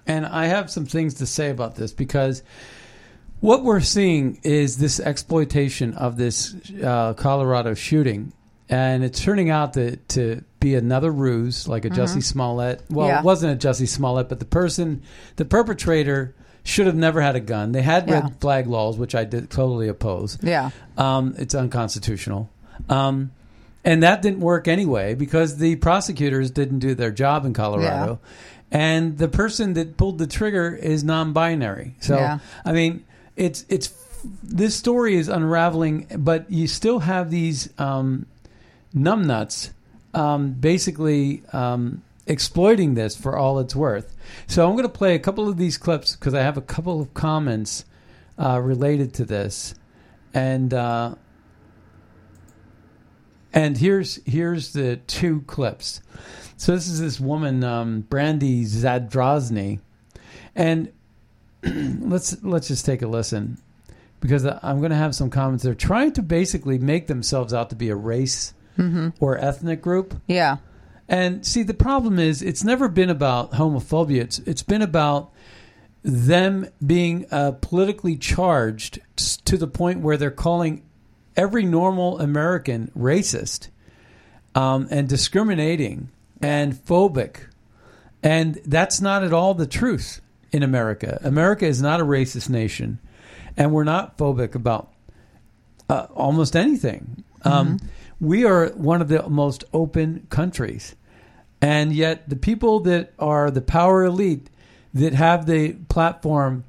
[0.10, 2.44] and I have some things to say about this because
[3.40, 8.34] what we're seeing is this exploitation of this uh, Colorado shooting,
[8.68, 12.82] and it's turning out to, to be another ruse, like a Jussie Smollett.
[12.90, 13.20] Well, Yeah.
[13.20, 15.04] it wasn't a Jussie Smollett, but the person,
[15.38, 17.72] the perpetrator, should have never had a gun.
[17.72, 18.16] They had Yeah.
[18.22, 20.38] red flag laws, which I did totally oppose.
[20.42, 20.72] Yeah.
[20.98, 22.50] Um, it's unconstitutional.
[22.90, 23.32] Um,
[23.86, 28.20] and that didn't work anyway because the prosecutors didn't do their job in Colorado.
[28.72, 31.96] And the person that pulled the trigger is non-binary.
[32.02, 32.40] So Yeah.
[32.64, 33.04] I mean,
[33.36, 33.94] it's it's
[34.44, 38.26] this story is unraveling, but you still have these um,
[38.96, 39.72] numbnuts
[40.14, 44.16] um, basically um, exploiting this for all it's worth.
[44.48, 47.02] So I'm going to play a couple of these clips because I have a couple
[47.02, 47.86] of comments
[48.38, 49.76] uh, related to this,
[50.34, 51.16] and uh,
[53.54, 56.02] and here's here's the two clips.
[56.60, 59.80] So this is this woman, um, Brandy Zadrozny,
[60.54, 60.92] and
[61.64, 63.58] let's let's just take a listen
[64.20, 65.64] because I'm going to have some comments.
[65.64, 68.54] They're trying to basically make themselves out to be a race
[69.22, 70.20] or ethnic group.
[70.28, 70.58] Yeah.
[71.08, 74.20] And see, the problem is, it's never been about homophobia.
[74.20, 75.32] It's it's been about
[76.04, 79.00] them being uh, politically charged
[79.46, 80.84] to the point where they're calling
[81.38, 83.70] every normal American racist
[84.56, 86.10] um, and discriminating
[86.42, 87.48] and phobic.
[88.22, 90.22] And that's not at all the truth
[90.52, 91.20] in America.
[91.24, 93.00] America is not a racist nation,
[93.56, 94.92] and we're not phobic about
[95.90, 97.24] uh, almost anything.
[97.44, 97.80] Um,
[98.20, 100.96] we are one of the most open countries.
[101.62, 104.50] And yet, the people that are the power elite
[104.94, 106.64] that have the platform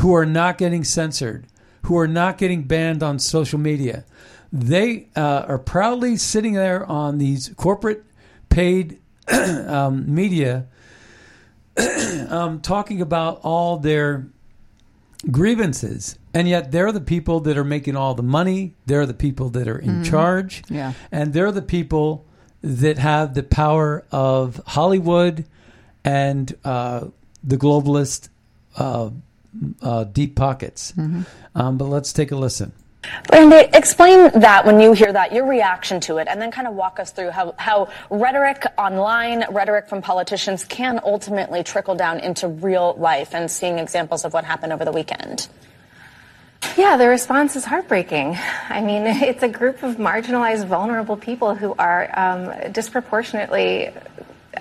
[0.00, 1.46] who are not getting censored,
[1.82, 4.04] who are not getting banned on social media,
[4.52, 8.04] they uh, are proudly sitting there on these corporate
[8.48, 9.00] paid
[9.32, 10.66] um, media
[12.28, 14.26] um, talking about all their
[15.30, 16.18] grievances.
[16.32, 18.74] And yet they're the people that are making all the money.
[18.86, 20.62] They're the people that are in charge.
[20.68, 20.92] Yeah.
[21.12, 22.26] And they're the people
[22.62, 25.44] that have the power of Hollywood
[26.04, 27.08] and uh,
[27.42, 28.28] the globalist
[28.76, 29.10] uh,
[29.80, 30.92] uh, deep pockets.
[31.54, 32.72] Um, but let's take a listen.
[33.32, 36.74] Randy, explain that when you hear that, your reaction to it, and then kind of
[36.74, 42.48] walk us through how, how rhetoric online, rhetoric from politicians can ultimately trickle down into
[42.48, 45.48] real life and seeing examples of what happened over the weekend.
[46.76, 48.36] Yeah, the response is heartbreaking.
[48.68, 53.92] I mean, it's a group of marginalized, vulnerable people who are um, disproportionately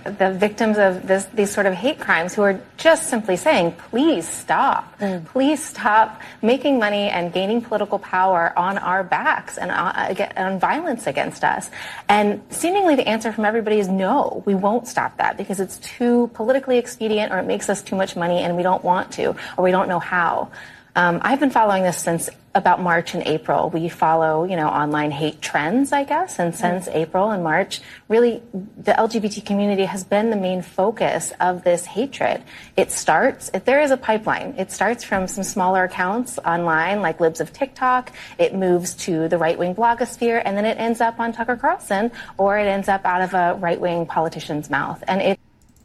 [0.03, 4.27] the victims of this, these sort of hate crimes who are just simply saying, please
[4.27, 4.99] stop.
[5.25, 11.07] Please stop making money and gaining political power on our backs and on, on violence
[11.07, 11.69] against us.
[12.09, 16.29] And seemingly the answer from everybody is no, we won't stop that because it's too
[16.33, 19.63] politically expedient or it makes us too much money and we don't want to or
[19.63, 20.51] we don't know how.
[20.95, 23.69] Um, I've been following this since about March and April.
[23.69, 26.97] We follow, you know, online hate trends, I guess, and since mm-hmm.
[26.97, 32.43] April and March, really, the LGBT community has been the main focus of this hatred.
[32.77, 37.19] It starts, if there is a pipeline, it starts from some smaller accounts online, like
[37.19, 38.11] Libs of TikTok.
[38.37, 42.57] It moves to the right-wing blogosphere, and then it ends up on Tucker Carlson, or
[42.57, 45.39] it ends up out of a right-wing politician's mouth, and it.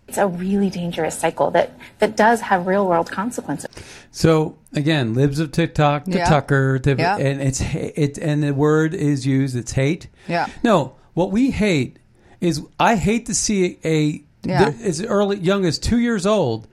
[0.08, 3.68] It's a really dangerous cycle that, that does have real world consequences.
[4.10, 6.24] So again, libs of TikTok to Yeah.
[6.24, 7.18] Tucker, to, Yeah.
[7.18, 9.54] and it's ha- it, and the word is used.
[9.54, 10.08] It's hate.
[10.26, 10.46] Yeah.
[10.64, 11.98] No, what we hate
[12.40, 14.70] is I hate to see a Yeah.
[14.70, 16.66] there- as early young as two years old.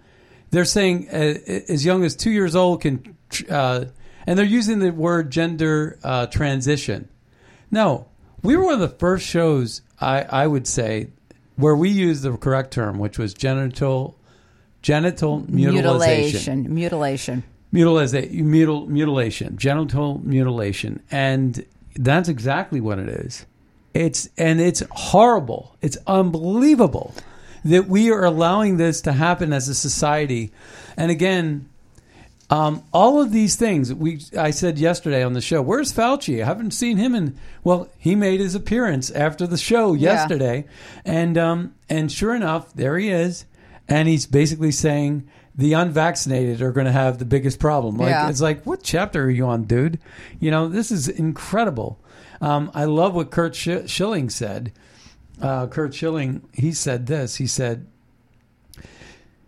[0.52, 1.36] They're saying uh,
[1.67, 3.17] as young as two years old can,
[3.50, 3.86] uh,
[4.26, 7.10] and they're using the word gender uh, transition.
[7.69, 8.06] No,
[8.43, 11.08] we were one of the first shows I, I would say
[11.55, 14.17] where we used the correct term, which was genital
[14.81, 16.71] genital Mutilation.
[16.71, 17.43] Mutilation.
[17.71, 21.65] mutilation, mutil, mutilation, genital mutilation, and
[21.95, 23.47] that's exactly what it is.
[23.95, 25.75] It's and it's horrible.
[25.81, 27.15] It's unbelievable
[27.63, 30.51] that we are allowing this to happen as a society.
[30.95, 31.67] And again,
[32.49, 35.62] um, all of these things we I said yesterday on the show.
[35.62, 36.41] Where's Fauci?
[36.41, 37.36] I haven't seen him in.
[37.63, 40.13] Well, he made his appearance after the show Yeah.
[40.13, 40.65] yesterday,
[41.03, 43.45] and um, and sure enough, there he is,
[43.88, 45.27] and he's basically saying
[45.58, 47.97] the unvaccinated are going to have the biggest problem.
[47.97, 48.29] Like Yeah.
[48.29, 49.99] it's like, what chapter are you on, dude?
[50.39, 51.99] You know, this is incredible.
[52.41, 54.73] Um, I love what Curt Sch- Schilling said.
[55.41, 57.38] Uh, Curt Schilling, he said this.
[57.38, 57.88] He said,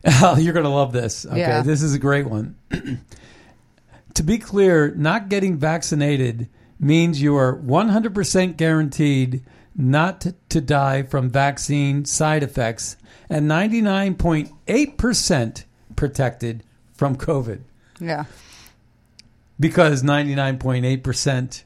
[0.38, 1.62] "You're going to love this." Okay, Yeah.
[1.62, 2.56] this is a great one.
[4.14, 6.48] to be clear, not getting vaccinated
[6.80, 9.44] means you are 100% guaranteed
[9.76, 12.98] not to, to die from vaccine side effects
[13.30, 15.64] and 99.8%
[15.96, 17.60] protected from COVID
[18.00, 18.26] Yeah.
[19.60, 21.64] because 99.8%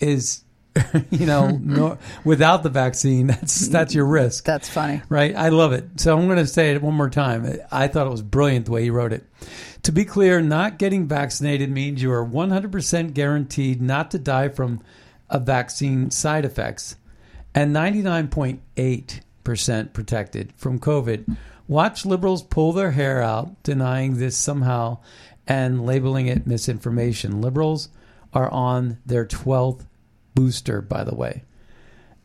[0.00, 0.42] is
[1.10, 4.44] you know no, without the vaccine that's that's your risk.
[4.44, 5.02] That's funny.
[5.08, 5.34] right?
[5.34, 6.00] I love it.
[6.00, 7.58] So i'm going to say it one more time.
[7.70, 9.24] I thought it was brilliant the way he wrote it.
[9.84, 14.80] To be clear not getting vaccinated means you are 100% guaranteed not to die from
[15.30, 16.96] a vaccine side effects
[17.54, 21.36] and 99.8% protected from covid.
[21.66, 24.98] Watch liberals pull their hair out denying this somehow
[25.46, 27.40] and labeling it misinformation.
[27.40, 27.88] Liberals
[28.32, 29.84] are on their 12th
[30.38, 31.42] booster by the way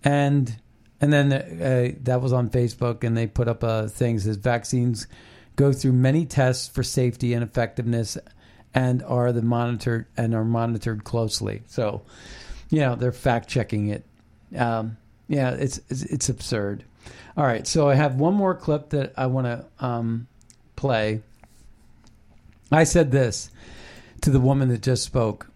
[0.04, 0.56] and
[1.04, 4.38] and then uh, that was on Facebook, and they put up a thing that says
[4.38, 5.06] vaccines
[5.58, 8.18] go through many tests for safety and effectiveness,
[8.74, 11.62] and are the monitored and are monitored closely.
[11.68, 12.04] So,
[12.70, 14.06] you know, they're fact checking it.
[14.58, 14.96] Um,
[15.28, 16.86] yeah, it's, it's it's absurd.
[17.36, 20.28] All right, so I have one more clip that I want to um,
[20.78, 21.22] play.
[22.72, 23.50] I said this
[24.22, 25.50] to the woman that just spoke.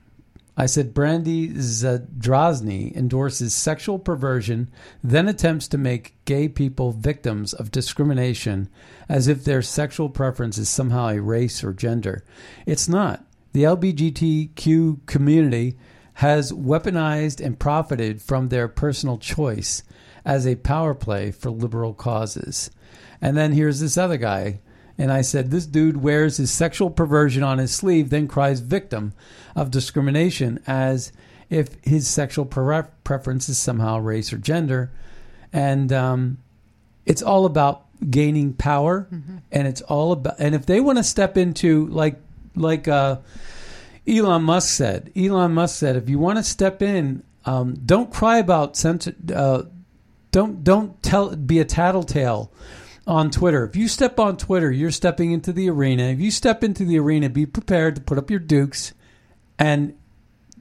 [0.60, 4.72] I said Brandy Zadrozny endorses sexual perversion,
[5.04, 8.68] then attempts to make gay people victims of discrimination
[9.08, 12.26] as if their sexual preference is somehow a race or gender.
[12.66, 13.24] It's not.
[13.54, 15.78] The LGBTQ community
[16.16, 19.84] has weaponized and profited from their personal choice
[20.26, 22.72] as a power play for liberal causes.
[23.22, 24.60] And then here's this other guy.
[24.98, 29.14] And I said, This dude wears his sexual perversion on his sleeve, then cries victim
[29.56, 31.12] of discrimination as
[31.50, 34.92] if his sexual pre- preference is somehow race or gender.
[35.54, 36.38] And um,
[37.06, 39.08] it's all about gaining power.
[39.52, 42.20] And it's all about, and if they want to step into, like,
[42.56, 43.18] like, uh,
[44.08, 45.12] Elon Musk said.
[45.16, 49.16] Elon Musk said, if you want to step in, um, don't cry about censor.
[49.34, 49.64] Uh,
[50.32, 52.52] don't don't tell be a tattletale
[53.08, 53.64] on Twitter.
[53.66, 56.04] If you step on Twitter, you're stepping into the arena.
[56.04, 58.94] If you step into the arena, be prepared to put up your dukes
[59.58, 59.96] and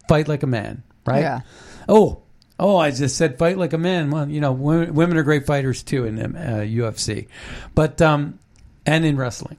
[0.08, 0.82] fight like a man.
[1.04, 1.20] Right?
[1.20, 1.40] Yeah.
[1.88, 2.22] Oh.
[2.58, 4.10] Oh, I just said fight like a man.
[4.10, 7.28] Well, you know, women, women are great fighters too in uh, UFC,
[7.74, 8.38] but um,
[8.86, 9.58] and in wrestling.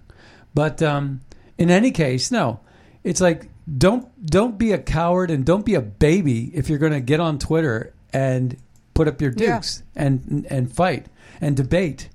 [0.56, 1.22] But um,
[1.60, 2.60] in any case, no.
[3.04, 6.94] It's like don't don't be a coward and don't be a baby if you're going
[6.94, 8.58] to get on Twitter and
[8.96, 9.58] put up your Yeah.
[9.58, 11.06] dukes and and fight
[11.40, 12.10] and debate.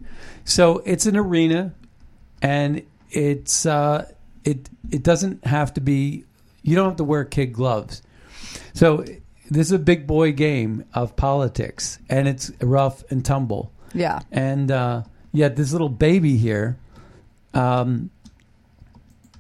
[0.44, 1.74] So it's an arena,
[2.40, 4.10] and it's uh,
[4.44, 6.24] it it doesn't have to be.
[6.62, 8.02] You don't have to wear kid gloves.
[8.74, 9.04] So
[9.50, 13.72] this is a big boy game of politics, and it's rough and tumble.
[13.94, 14.20] Yeah.
[14.30, 16.78] And uh, yet this little baby here,
[17.52, 18.10] um,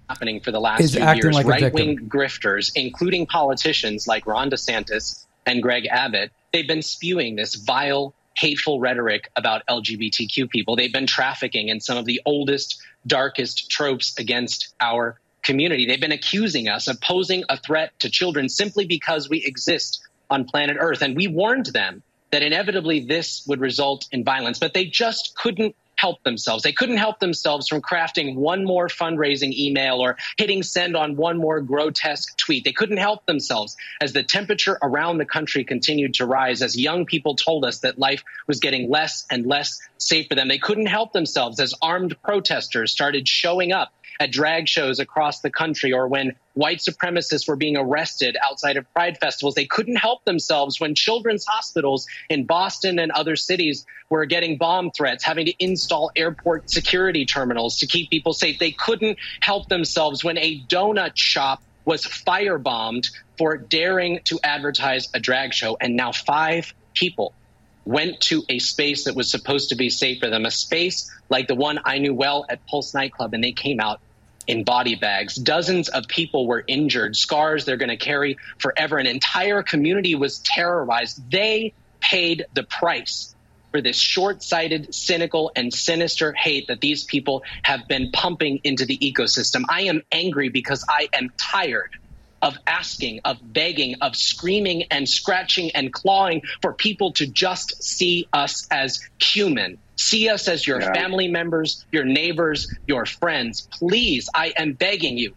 [0.08, 1.34] happening for the last few years.
[1.34, 7.36] like right wing grifters, including politicians like Ron DeSantis and Greg Abbott, they've been spewing
[7.36, 10.76] this vile, hateful rhetoric about LGBTQ people.
[10.76, 15.86] They've been trafficking in some of the oldest, darkest tropes against our community.
[15.86, 20.44] They've been accusing us of posing a threat to children simply because we exist on
[20.44, 21.02] planet Earth.
[21.02, 25.76] And we warned them that inevitably this would result in violence, but they just couldn't
[26.02, 26.64] help themselves.
[26.64, 31.38] They couldn't help themselves from crafting one more fundraising email or hitting send on one
[31.38, 32.64] more grotesque tweet.
[32.64, 37.06] They couldn't help themselves as the temperature around the country continued to rise, as young
[37.06, 40.48] people told us that life was getting less and less safe for them.
[40.48, 45.50] They couldn't help themselves as armed protesters started showing up at drag shows across the
[45.50, 49.54] country or when white supremacists were being arrested outside of pride festivals.
[49.54, 54.90] They couldn't help themselves when children's hospitals in Boston and other cities were getting bomb
[54.90, 58.58] threats, having to install airport security terminals to keep people safe.
[58.58, 65.20] They couldn't help themselves when a donut shop was firebombed for daring to advertise a
[65.20, 65.76] drag show.
[65.80, 67.34] And now five people
[67.84, 71.48] went to a space that was supposed to be safe for them, a space like
[71.48, 74.00] the one I knew well at Pulse nightclub, and they came out
[74.46, 75.34] in body bags.
[75.34, 78.98] Dozens of people were injured, scars they're going to carry forever.
[78.98, 81.30] An entire community was terrorized.
[81.30, 83.34] They paid the price
[83.70, 88.84] for this short sighted, cynical, and sinister hate that these people have been pumping into
[88.84, 89.64] the ecosystem.
[89.68, 91.90] I am angry because I am tired
[92.42, 98.26] of asking, of begging, of screaming and scratching and clawing for people to just see
[98.32, 99.78] us as human.
[99.96, 100.92] See us as your Yeah.
[100.92, 103.68] family members, your neighbors, your friends.
[103.70, 105.34] Please, I am begging you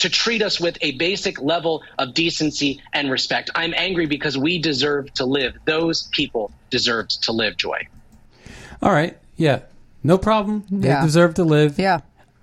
[0.00, 3.50] to treat us with a basic level of decency and respect.
[3.54, 5.54] I'm angry because we deserve to live.
[5.64, 7.86] Those people deserved to live, Joy.
[8.82, 9.60] all right, yeah,
[10.02, 10.64] no problem.
[10.70, 11.02] They Yeah.
[11.02, 11.78] deserve to live.
[11.78, 12.00] Yeah.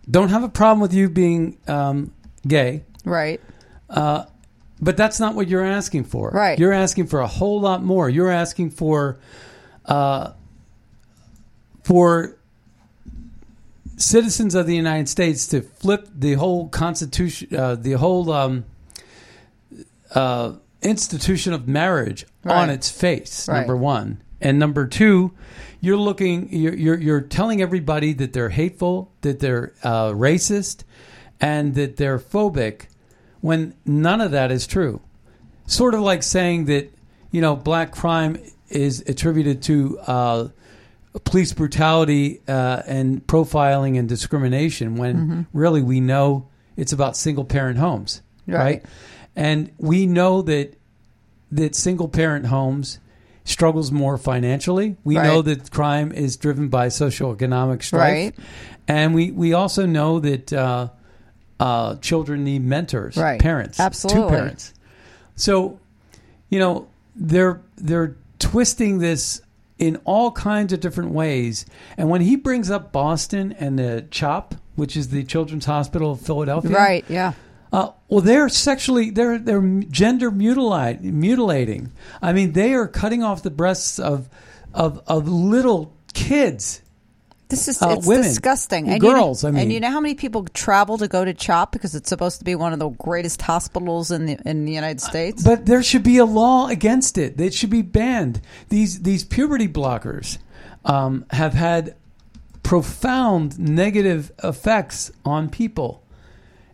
[0.09, 2.11] Don't have a problem with you being um,
[2.47, 3.41] gay, Right.
[4.81, 6.29] But that's not what you're asking for.
[6.29, 6.57] Right.
[6.57, 8.09] You're asking for a whole lot more.
[8.09, 9.19] You're asking for,
[9.85, 10.31] uh,
[11.83, 12.37] for
[13.97, 18.65] citizens of the United States to flip the whole constitution, uh, the whole um,
[20.15, 23.49] uh, institution of marriage on its face.
[23.49, 23.59] Right.
[23.59, 25.33] Number one, and number two,
[25.81, 30.83] you're looking, you're you're, you're telling everybody that they're hateful, that they're uh, racist,
[31.41, 32.87] and that they're phobic,
[33.41, 35.01] when none of that is true.
[35.67, 36.91] Sort of like saying that
[37.31, 38.37] you know black crime
[38.69, 40.47] is attributed to uh,
[41.25, 47.77] police brutality uh, and profiling and discrimination when really we know it's about single parent
[47.79, 48.57] homes, Right.
[48.59, 48.85] right?
[49.35, 50.75] And we know that
[51.51, 52.99] that single parent homes
[53.43, 54.95] struggles more financially.
[55.03, 55.23] We Right.
[55.25, 58.35] know that crime is driven by socioeconomic strife, Right.
[58.87, 60.89] and we we also know that uh,
[61.59, 63.39] uh, children need mentors, Right.
[63.39, 64.21] parents, Absolutely.
[64.23, 64.73] two parents.
[65.35, 65.79] So,
[66.49, 69.41] you know, they're they're twisting this
[69.77, 71.65] in all kinds of different ways.
[71.97, 76.21] And when he brings up Boston and the CHOP, which is the Children's Hospital of
[76.21, 77.05] Philadelphia, Right.
[77.09, 77.33] Yeah.
[77.71, 81.91] Uh, well, they're sexually they're they're gender mutilate, mutilating.
[82.21, 84.27] I mean, they are cutting off the breasts of
[84.73, 86.81] of of little kids.
[87.49, 88.85] This is Uh, it's women, disgusting.
[88.99, 91.71] girls, you know, I and you know how many people travel to go to CHOP
[91.71, 95.01] because it's supposed to be one of the greatest hospitals in the in the United
[95.01, 95.43] States.
[95.43, 97.41] But there should be a law against it.
[97.41, 98.39] It should be banned.
[98.69, 100.37] These these puberty blockers
[100.85, 101.95] um, have had
[102.61, 106.03] profound negative effects on people.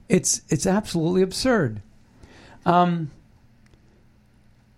[0.09, 1.81] It's it's absolutely absurd.
[2.65, 3.11] Um,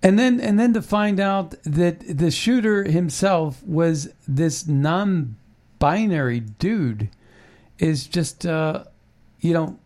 [0.03, 4.67] and then and then to find out that the shooter himself was this
[5.79, 7.09] non-binary dude
[7.79, 8.83] is just uh,
[9.39, 9.77] you know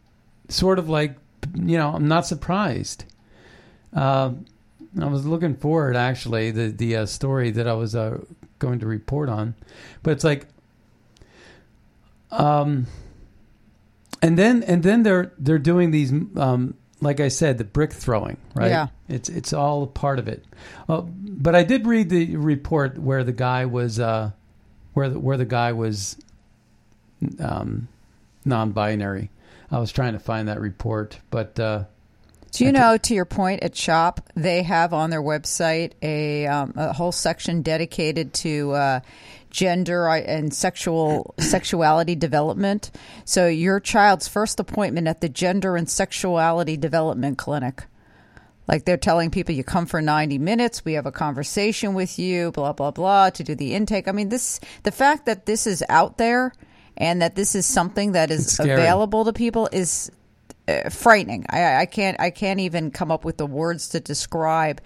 [0.49, 1.15] sort of like
[1.55, 3.05] you know I'm not surprised.
[3.93, 4.31] Uh,
[4.99, 8.19] I was looking forward actually the the uh, story that I was uh,
[8.59, 9.55] going to report on,
[10.03, 10.47] but it's like,
[12.31, 12.87] um,
[14.21, 18.37] and then and then they're they're doing these um, like I said the brick throwing
[18.53, 18.69] right.
[18.69, 18.87] Yeah.
[19.09, 20.45] It's it's all a part of it.
[20.87, 24.31] Uh, but I did read the report where the guy was uh,
[24.93, 26.17] where the where the guy was
[27.39, 27.87] um,
[28.45, 29.29] non-binary.
[29.69, 31.59] I was trying to find that report, but.
[31.59, 31.85] Uh,
[32.51, 36.73] Do you know, to your point, at CHOP, they have on their website a, um,
[36.75, 38.99] a whole section dedicated to uh,
[39.49, 42.91] gender and sexual sexuality development.
[43.23, 47.83] So your child's first appointment at the Gender and Sexuality Development Clinic.
[48.71, 52.51] Like they're telling people you come for 90 minutes, we have a conversation with you,
[52.53, 54.07] blah blah blah to do the intake.
[54.07, 56.53] I mean, this the fact that this is out there
[56.95, 60.09] and that this is something that is available to people is
[60.69, 61.45] uh, frightening.
[61.49, 64.81] I, I can't I can't even come up with the words to describe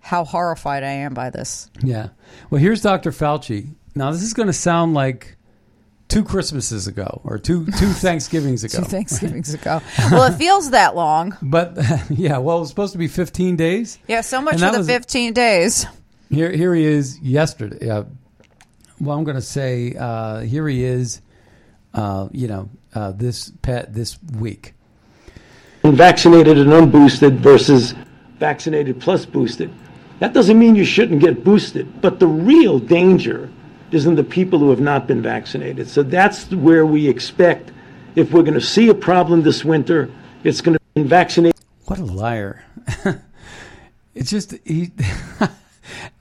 [0.00, 1.70] how horrified I am by this.
[1.82, 2.08] Yeah.
[2.50, 3.12] Well, here's Dr.
[3.12, 3.74] Fauci.
[3.94, 5.37] Now, this is going to sound like
[6.08, 8.78] two Christmases ago or two two Thanksgivings ago.
[8.78, 9.80] Two Thanksgivings ago.
[10.10, 11.36] Well, it feels that long.
[11.42, 11.76] But
[12.10, 13.98] yeah, well, it was supposed to be 15 days.
[14.08, 15.86] Yeah, so much for the was- 15 days.
[16.30, 17.88] Here, here he is yesterday.
[17.88, 18.04] Uh,
[19.00, 21.20] well, I'm going to say uh, here he is.
[21.94, 24.74] Uh, you know, uh, this pet this week.
[25.82, 27.94] vaccinated and unboosted versus
[28.38, 29.72] vaccinated plus boosted.
[30.20, 33.50] That doesn't mean you shouldn't get boosted, but the real danger
[33.90, 35.88] is in the people who have not been vaccinated.
[35.88, 37.72] So that's where we expect
[38.16, 40.10] if we're going to see a problem this winter,
[40.44, 41.60] it's going to be in vaccinated.
[41.86, 42.64] What a liar!
[44.14, 44.90] it's just he.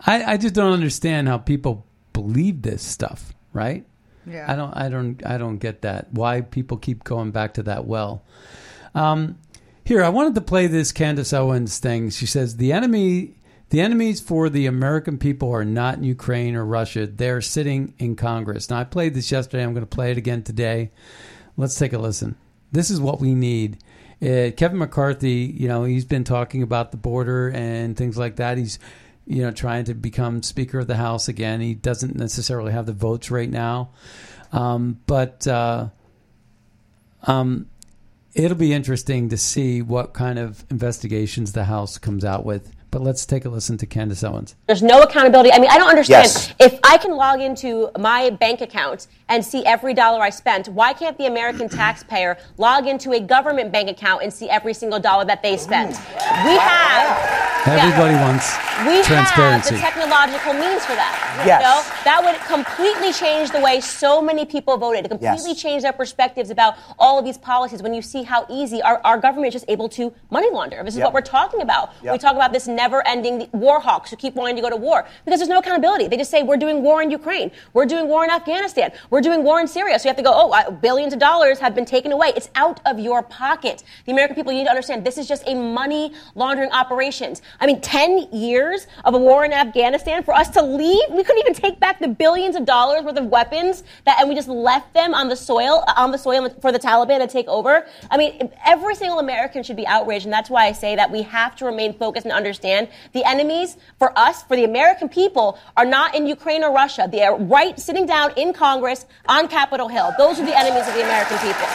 [0.05, 3.85] I I just don't understand how people believe this stuff, right?
[4.25, 4.51] Yeah.
[4.51, 6.07] I don't I don't I don't get that.
[6.11, 8.23] Why people keep going back to that well.
[8.95, 9.37] Um
[9.83, 12.09] here, I wanted to play this Candace Owens thing.
[12.09, 13.35] She says the enemy
[13.69, 17.05] the enemies for the American people are not in Ukraine or Russia.
[17.05, 18.69] They're sitting in Congress.
[18.69, 19.63] Now I played this yesterday.
[19.63, 20.91] I'm going to play it again today.
[21.57, 22.37] Let's take a listen.
[22.71, 23.79] This is what we need.
[24.21, 28.57] Uh, Kevin McCarthy, you know, he's been talking about the border and things like that.
[28.57, 28.79] He's,
[29.25, 31.59] you know, trying to become Speaker of the House again.
[31.59, 33.89] He doesn't necessarily have the votes right now,
[34.51, 35.89] um, but uh,
[37.23, 37.67] um,
[38.33, 42.71] it'll be interesting to see what kind of investigations the House comes out with.
[42.89, 44.55] But let's take a listen to Candace Owens.
[44.65, 45.51] There's no accountability.
[45.51, 46.23] I mean, I don't understand.
[46.25, 46.53] Yes.
[46.59, 50.93] If I can log into my bank account and see every dollar I spent, why
[50.93, 55.25] can't the American taxpayer log into a government bank account and see every single dollar
[55.25, 55.91] that they spent?
[56.45, 58.55] We have Everybody wants
[58.87, 59.75] we transparency.
[59.75, 61.43] have the technological means for that.
[61.45, 61.59] Yes.
[61.59, 65.03] You know, that would completely change the way so many people voted.
[65.03, 65.61] It completely Yes.
[65.61, 69.17] change their perspectives about all of these policies when you see how easy our, our
[69.17, 70.81] government is just able to money launder.
[70.85, 71.05] This is Yep.
[71.07, 71.91] what we're talking about.
[72.03, 72.13] Yep.
[72.13, 75.39] We talk about this never-ending war hawks who keep wanting to go to war because
[75.39, 76.07] there's no accountability.
[76.07, 79.43] They just say we're doing war in Ukraine, we're doing war in Afghanistan, we're doing
[79.43, 79.99] war in Syria.
[79.99, 82.31] So you have to go, oh, billions of dollars have been taken away.
[82.37, 83.83] It's out of your pocket.
[84.05, 87.41] The American people, you need to understand this is just a money laundering operations.
[87.59, 91.39] I mean, 10 years of a war in Afghanistan for us to leave, we couldn't
[91.39, 94.93] even take back the billions of dollars worth of weapons that, and we just left
[94.93, 97.87] them on the soil, on the soil for the Taliban to take over.
[98.11, 101.23] I mean, every single American should be outraged, and that's why I say that we
[101.23, 102.66] have to remain focused and understand
[103.13, 107.07] the enemies for us, for the American people, are not in Ukraine or Russia.
[107.11, 110.09] They are right sitting down in Congress on Capitol Hill.
[110.17, 111.67] Those are the enemies of the American people.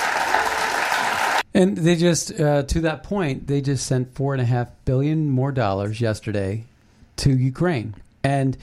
[1.55, 5.29] And they just, uh, to that point, they just sent four and a half billion
[5.29, 6.65] more dollars yesterday
[7.17, 7.95] to Ukraine.
[8.25, 8.57] And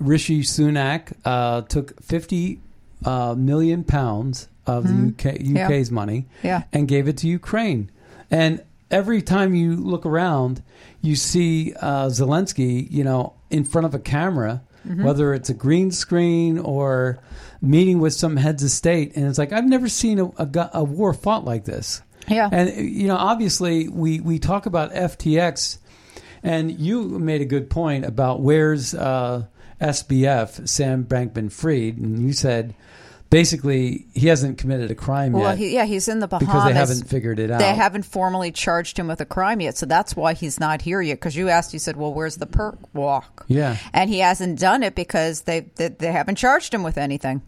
[0.00, 2.58] Rishi Sunak uh, took fifty
[3.04, 5.16] uh, million pounds of Mhm.
[5.16, 5.66] the UK, Yeah.
[5.66, 6.62] UK's money Yeah.
[6.72, 7.90] and gave it to Ukraine.
[8.30, 8.62] And
[8.92, 10.62] every time you look around,
[11.00, 15.04] you see uh, Zelensky, you know, in front of a camera, Mhm.
[15.04, 17.18] whether it's a green screen or
[17.60, 19.12] meeting with some heads of state.
[19.16, 22.02] And it's like, I've never seen a, a, a war fought like this.
[22.28, 22.48] Yeah.
[22.50, 25.78] And you know, obviously, we we talk about FTX,
[26.42, 29.44] and you made a good point about where's uh,
[29.80, 32.74] SBF, Sam Bankman-Fried, and you said
[33.32, 35.58] basically he hasn't committed a crime Well, yet.
[35.58, 37.58] he, yeah, he's in the Bahamas because they haven't figured it out.
[37.58, 41.00] They haven't formally charged him with a crime yet, so that's why he's not here
[41.00, 41.14] yet.
[41.14, 43.76] Because you asked, you said, "Well, where's the perk walk?" Yeah.
[43.92, 47.42] and he hasn't done it because they they, they haven't charged him with anything.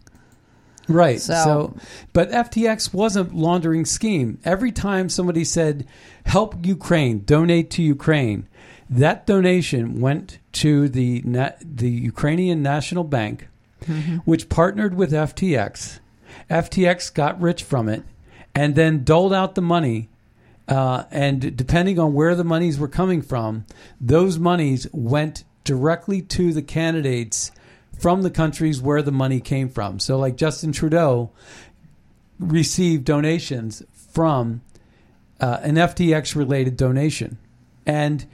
[0.87, 1.19] Right.
[1.21, 1.77] So- So,
[2.13, 4.39] but FTX was a laundering scheme.
[4.43, 5.85] Every time somebody said,
[6.25, 8.47] "Help Ukraine, donate to Ukraine,"
[8.89, 11.21] that donation went to the
[11.63, 13.47] the Ukrainian National Bank,
[14.25, 15.99] which partnered with FTX.
[16.49, 18.03] FTX got rich from it,
[18.53, 20.09] and then doled out the money.
[20.67, 23.65] Uh, and depending on where the monies were coming from,
[24.01, 27.51] those monies went directly to the candidates
[27.99, 29.99] from the countries where the money came from.
[29.99, 31.31] So, like Justin Trudeau
[32.39, 34.61] received donations from
[35.39, 37.37] uh, an FTX related donation.
[37.85, 38.25] And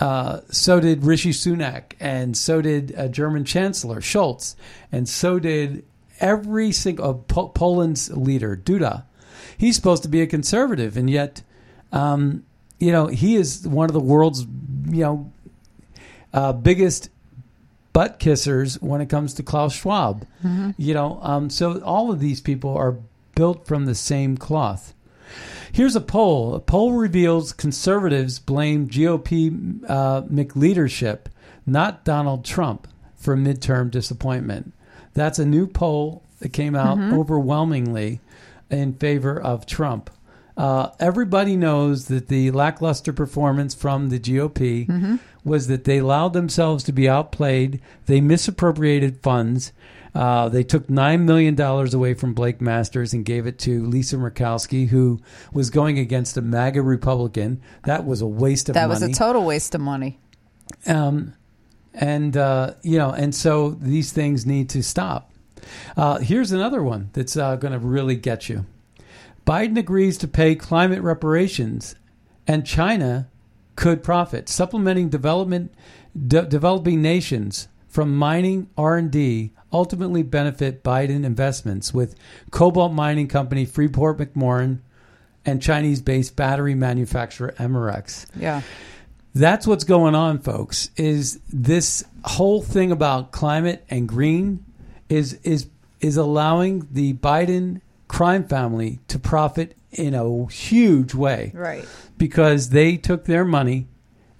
[0.00, 4.54] uh, so did Rishi Sunak, and so did uh, German Chancellor Scholz,
[4.92, 5.84] and so did
[6.20, 9.04] every single uh, po- Poland's leader Duda.
[9.56, 11.42] He's supposed to be a conservative, and yet,
[11.92, 12.44] um,
[12.78, 15.32] you know, he is one of the world's, you know,
[16.32, 17.10] uh, biggest
[17.92, 20.24] butt kissers when it comes to Klaus Schwab.
[20.76, 22.96] You know, um, so all of these people are
[23.34, 24.94] built from the same cloth.
[25.72, 26.54] Here's a poll.
[26.54, 31.26] A poll reveals conservatives blame GOP uh, McLeadership,
[31.66, 34.72] not Donald Trump, for midterm disappointment.
[35.14, 38.20] That's a new poll that came out overwhelmingly
[38.70, 40.10] in favor of Trump.
[40.56, 46.82] Uh, everybody knows that the lackluster performance from the GOP was that they allowed themselves
[46.84, 47.80] to be outplayed.
[48.06, 49.72] They misappropriated funds.
[50.18, 54.88] Uh, they took $9 million away from Blake Masters and gave it to Lisa Murkowski,
[54.88, 55.20] who
[55.52, 57.62] was going against a MAGA Republican.
[57.84, 58.98] That was a waste of That money.
[58.98, 60.18] That was a total waste of money.
[60.88, 61.34] Um,
[61.94, 65.30] and uh, you know, and so these things need to stop.
[65.96, 68.66] Uh, here's another one that's uh, going to really get you.
[69.46, 71.94] Biden agrees to pay climate reparations,
[72.44, 73.28] and China
[73.76, 75.72] could profit, supplementing development
[76.26, 79.52] de- developing nations from mining R and D.
[79.72, 82.14] Ultimately, benefit Biden investments with
[82.50, 84.80] cobalt mining company Freeport McMoran
[85.44, 88.26] and Chinese-based battery manufacturer Emerex.
[88.38, 88.62] Yeah.
[89.34, 90.90] That's what's going on, folks.
[90.96, 94.64] Is this whole thing about climate and green
[95.08, 95.68] is is
[96.00, 101.84] is allowing the Biden crime family to profit in a huge way, Right.
[102.16, 103.86] Because they took their money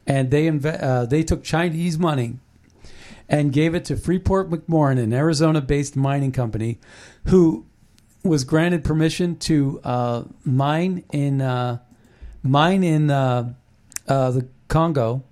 [0.06, 2.38] and they inve- uh, they took Chinese money
[3.28, 6.78] and gave it to Freeport McMoran, an Arizona-based mining company,
[7.26, 7.66] who
[8.24, 11.78] was granted permission to uh, mine in uh,
[12.42, 13.52] mine in uh,
[14.06, 15.24] uh, the Congo,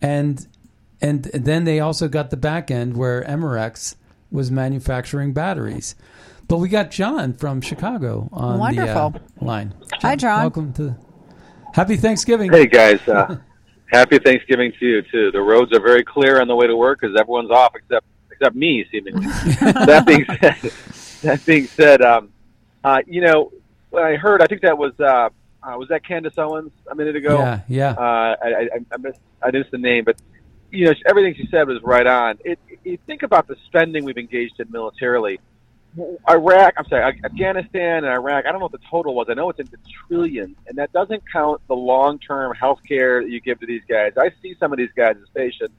[0.00, 0.46] and
[1.00, 3.96] and then they also got the back end where Emerex
[4.30, 5.94] was manufacturing batteries.
[6.48, 9.10] But we got John from Chicago on Wonderful.
[9.10, 9.74] the uh, line.
[10.00, 10.42] Hi, John.
[10.42, 10.96] Welcome to
[11.74, 12.52] Happy Thanksgiving.
[12.52, 13.36] Hey guys, uh,
[13.86, 15.30] happy Thanksgiving to you too.
[15.32, 18.54] The roads are very clear on the way to work because everyone's off except except
[18.54, 19.26] me, seemingly.
[19.60, 20.72] that being said,
[21.22, 22.30] that being said, um,
[22.84, 23.52] uh, you know,
[23.90, 25.30] what I heard, I think that was uh,
[25.62, 27.38] uh, was that Candace Owens a minute ago.
[27.38, 27.90] Yeah, yeah.
[27.92, 30.16] Uh, I, I, I missed I missed the name, but
[30.70, 32.38] you know, everything she said was right on.
[32.44, 35.40] It, you think about the spending we've engaged in militarily.
[36.28, 38.44] Iraq, I'm sorry, Afghanistan and Iraq.
[38.46, 39.28] I don't know what the total was.
[39.30, 43.30] I know it's in the trillions, and that doesn't count the long-term health care that
[43.30, 44.12] you give to these guys.
[44.16, 45.70] I see some of these guys at stations,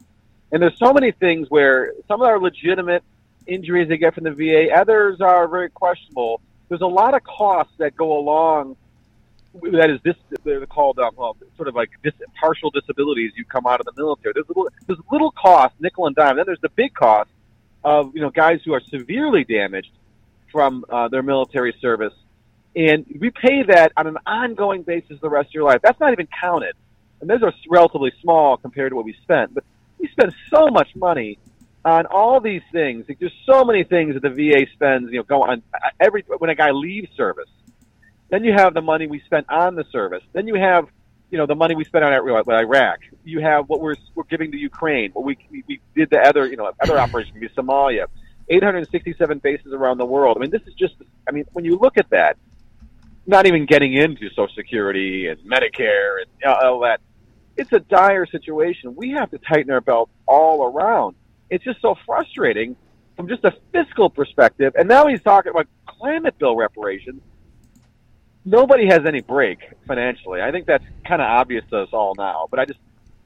[0.51, 3.03] and there's so many things where some are legitimate
[3.45, 4.73] injuries they get from the VA.
[4.73, 6.41] Others are very questionable.
[6.69, 8.75] There's a lot of costs that go along.
[9.71, 10.15] That is this.
[10.43, 13.33] They're called um, well, sort of like dis, partial disabilities.
[13.35, 14.33] You come out of the military.
[14.33, 14.67] There's little.
[14.85, 16.35] There's little cost, nickel and dime.
[16.35, 17.29] Then there's the big cost
[17.83, 19.91] of you know guys who are severely damaged
[20.51, 22.13] from uh, their military service,
[22.75, 25.81] and we pay that on an ongoing basis the rest of your life.
[25.81, 26.75] That's not even counted,
[27.21, 29.53] and those are relatively small compared to what we spent.
[29.53, 29.63] But
[29.99, 31.39] we spend so much money
[31.83, 33.05] on all these things.
[33.07, 35.11] Like, there's so many things that the VA spends.
[35.11, 35.63] You know, go on
[35.99, 37.49] every when a guy leaves service.
[38.29, 40.23] Then you have the money we spent on the service.
[40.33, 40.87] Then you have,
[41.31, 42.99] you know, the money we spent on Iraq.
[43.23, 45.11] You have what we're we're giving to Ukraine.
[45.13, 48.07] What we we did the other, you know, other operations, Somalia.
[48.49, 50.37] 867 bases around the world.
[50.37, 50.95] I mean, this is just,
[51.27, 52.37] I mean, when you look at that,
[53.25, 57.01] not even getting into Social Security and Medicare and all that,
[57.57, 58.95] it's a dire situation.
[58.95, 61.15] We have to tighten our belt all around.
[61.49, 62.75] It's just so frustrating
[63.15, 64.73] from just a fiscal perspective.
[64.77, 67.21] And now he's talking about climate bill reparations.
[68.47, 70.41] nobody has any break financially.
[70.41, 72.47] I think that's kind of obvious to us all now.
[72.49, 72.79] But I just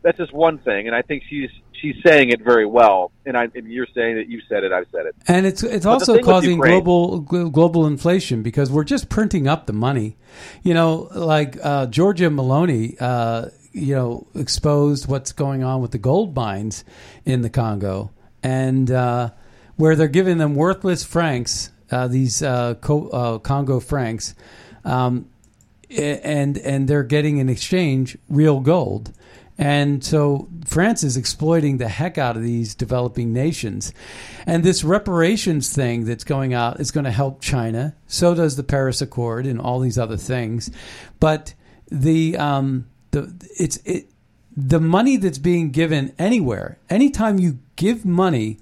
[0.04, 3.12] that's just one thing, and I think she's she's saying it very well.
[3.26, 5.16] And I and you're saying that you said it, I've said it.
[5.28, 9.66] And it's it's But also causing Ukraine- global global inflation because we're just printing up
[9.68, 10.18] the money.
[10.64, 15.97] You know, like uh, Giorgia Meloni, uh, you know, exposed what's going on with the
[15.97, 16.84] gold mines
[17.26, 18.12] in the Congo,
[18.43, 19.30] and uh,
[19.76, 24.36] where they're giving them worthless francs, uh, these uh, Co- uh, Congo francs,
[24.84, 25.28] um,
[25.89, 29.12] and and they're getting in exchange real gold.
[29.62, 33.93] And so France is exploiting the heck out of these developing nations.
[34.47, 37.95] And this reparations thing that's going out is going to help China.
[38.07, 40.72] So does the Paris Accord and all these other things.
[41.20, 41.53] But
[41.91, 44.09] the um, the it's it
[44.57, 48.57] the money that's being given anywhere, anytime you give money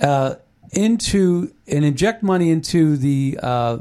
[0.00, 0.36] uh,
[0.72, 3.78] into and inject money into the uh,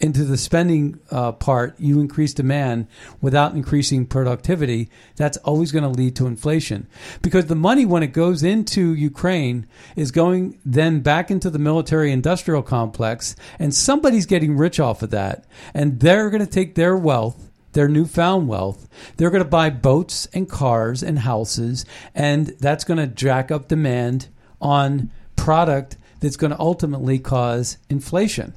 [0.00, 2.86] into the spending uh, part, you increase demand
[3.20, 4.88] without increasing productivity.
[5.16, 6.88] That's always going to lead to inflation
[7.22, 12.12] because the money, when it goes into Ukraine, is going then back into the military
[12.12, 15.44] industrial complex, and somebody's getting rich off of that,
[15.74, 18.88] and they're going to take their wealth their newfound wealth.
[19.16, 21.84] They're going to buy boats and cars and houses,
[22.16, 24.26] and that's going to jack up demand
[24.60, 28.54] on product that's going to ultimately cause inflation.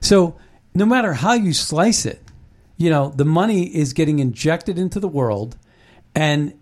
[0.00, 0.36] So,
[0.78, 2.22] no matter how you slice it,
[2.76, 5.56] you know, the money is getting injected into the world
[6.14, 6.54] and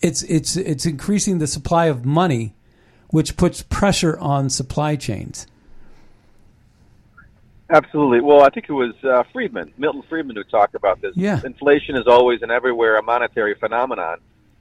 [0.00, 2.54] it's it's it's increasing the supply of money
[3.08, 5.46] which puts pressure on supply chains.
[7.70, 8.20] Absolutely.
[8.20, 11.14] Well, I think it was uh, Friedman, Milton Friedman, who talked about this.
[11.16, 11.40] Yeah.
[11.44, 14.18] Inflation is always and everywhere a monetary phenomenon.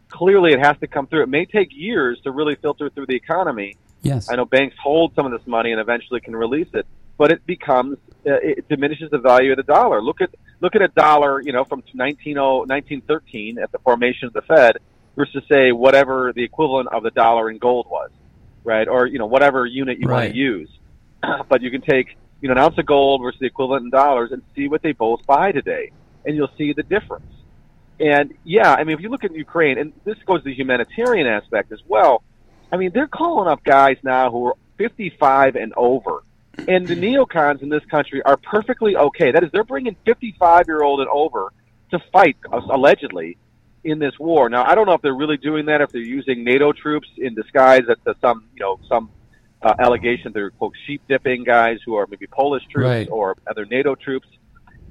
[0.09, 1.23] Clearly, it has to come through.
[1.23, 3.77] It may take years to really filter through the economy.
[4.01, 4.29] Yes.
[4.29, 6.85] I know banks hold some of this money and eventually can release it,
[7.17, 7.97] but it becomes
[8.28, 10.01] Uh, it diminishes the value of the dollar.
[10.01, 14.34] Look at look at a dollar, you know, from 19, 1913 at the formation of
[14.34, 14.78] the Fed
[15.15, 18.11] versus say whatever the equivalent of the dollar in gold was,
[18.63, 18.88] right?
[18.88, 20.69] Or you know whatever unit you want to use.
[21.49, 24.32] but you can take you know an ounce of gold versus the equivalent in dollars
[24.32, 25.91] and see what they both buy today,
[26.25, 27.32] and you'll see the difference.
[27.99, 31.28] And yeah, I mean, if you look at Ukraine, and this goes to the humanitarian
[31.28, 32.23] aspect as well.
[32.71, 36.23] I mean, they're calling up guys now who are 55 and over,
[36.67, 39.31] and the neocons in this country are perfectly okay.
[39.31, 41.51] That is, they're bringing 55 year old and over
[41.91, 43.37] to fight allegedly
[43.83, 44.49] in this war.
[44.49, 47.35] Now, I don't know if they're really doing that, if they're using NATO troops in
[47.35, 49.09] disguise to some, you know, some
[49.61, 53.07] uh, allegation they're quote sheep dipping guys who are maybe Polish troops Right.
[53.09, 54.27] or other NATO troops,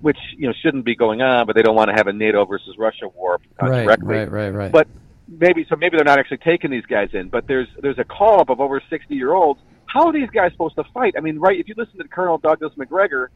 [0.00, 2.44] which you know shouldn't be going on, but they don't want to have a NATO
[2.44, 4.14] versus Russia war uh, right, directly.
[4.16, 4.72] right, right, right.
[4.72, 4.88] But
[5.28, 8.40] maybe so maybe they're not actually taking these guys in, but there's there's a call
[8.40, 9.60] up of over 60 year olds.
[9.96, 11.14] How are these guys supposed to fight?
[11.16, 11.58] I mean, right?
[11.58, 13.30] If you listen to Colonel Douglas Macgregor,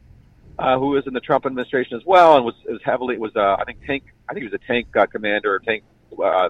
[0.59, 3.55] uh, who was in the Trump administration as well, and was, was heavily was uh,
[3.59, 5.83] I think tank I think he was a tank uh, commander or tank.
[6.21, 6.49] Uh,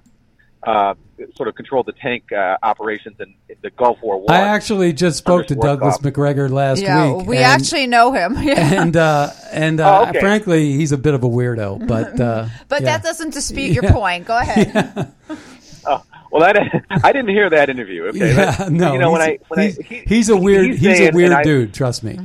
[0.64, 0.94] uh,
[1.36, 4.20] sort of controlled the tank uh, operations in, in the Gulf War.
[4.22, 4.30] One.
[4.36, 6.04] I actually just spoke to Douglas Schwarzkopf.
[6.04, 7.26] Macgregor last yeah, week.
[7.26, 8.38] we and- actually know him.
[8.38, 10.20] And uh, and uh, Oh, okay.
[10.20, 11.88] frankly, he's a bit of a weirdo.
[11.88, 12.98] But uh, but yeah.
[12.98, 13.94] that doesn't dispute your Yeah.
[13.94, 14.28] point.
[14.28, 15.14] Go ahead.
[16.32, 16.58] Well, that
[17.04, 18.06] I didn't hear that interview.
[18.06, 20.38] Okay, yeah, That- no, you know when I he's, when I he's, he- he's a
[20.38, 21.74] weird he's he's, saying, a and weird I- dude.
[21.74, 22.18] Trust me.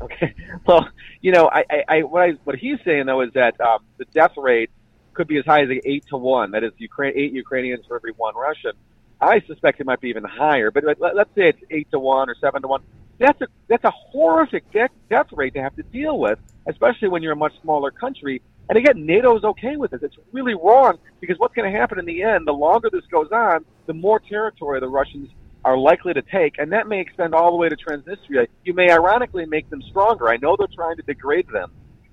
[0.00, 0.34] Okay.
[0.66, 0.88] Well,
[1.20, 4.04] you know, I, I, I what I what he's saying though is that um, the
[4.06, 4.68] death rate
[5.14, 6.50] could be as high as like eight to one.
[6.50, 8.72] That is, Ukraine eight Ukrainians for every one Russian.
[9.20, 12.28] I suspect it might be even higher, but let, let's say it's eight to one
[12.28, 12.82] or seven to one.
[13.18, 17.22] That's a that's a horrific death death rate to have to deal with, especially when
[17.22, 18.42] you're a much smaller country.
[18.68, 20.02] And again, NATO's okay with this.
[20.02, 22.46] It's really wrong because what's going to happen in the end?
[22.46, 25.30] The longer this goes on, the more territory the Russians
[25.64, 28.46] are likely to take, and that may extend all the way to Transnistria.
[28.64, 30.28] You may ironically make them stronger.
[30.28, 31.72] I know they're trying to degrade them,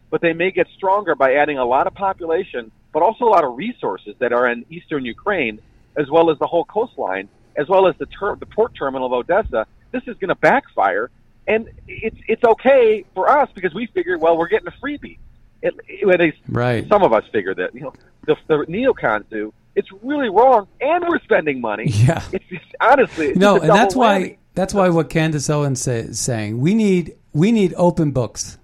[0.10, 3.43] but they may get stronger by adding a lot of population, but also a lot
[3.43, 5.60] of resources that are in eastern Ukraine,
[5.97, 9.14] as well as the whole coastline, as well as the ter- the port terminal of
[9.14, 9.68] Odessa.
[9.91, 11.12] This is going to backfire,
[11.47, 15.20] and it's it's okay for us because we figured, well, we're getting a freebie.
[15.64, 15.74] It,
[16.11, 16.88] at least Right.
[16.89, 17.74] some of us figure that.
[17.74, 17.93] You know,
[18.26, 19.53] the, the neocons do.
[19.76, 21.88] It's really wrong, and we're spending money.
[21.89, 22.22] Yeah.
[22.32, 26.20] It's just, honestly, it's No, and that's why that's why what Candace Owens say, is
[26.20, 28.57] saying we need we need open books.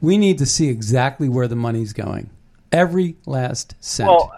[0.00, 2.28] We need to see exactly where the money's going,
[2.72, 4.08] every last cent.
[4.08, 4.32] Well,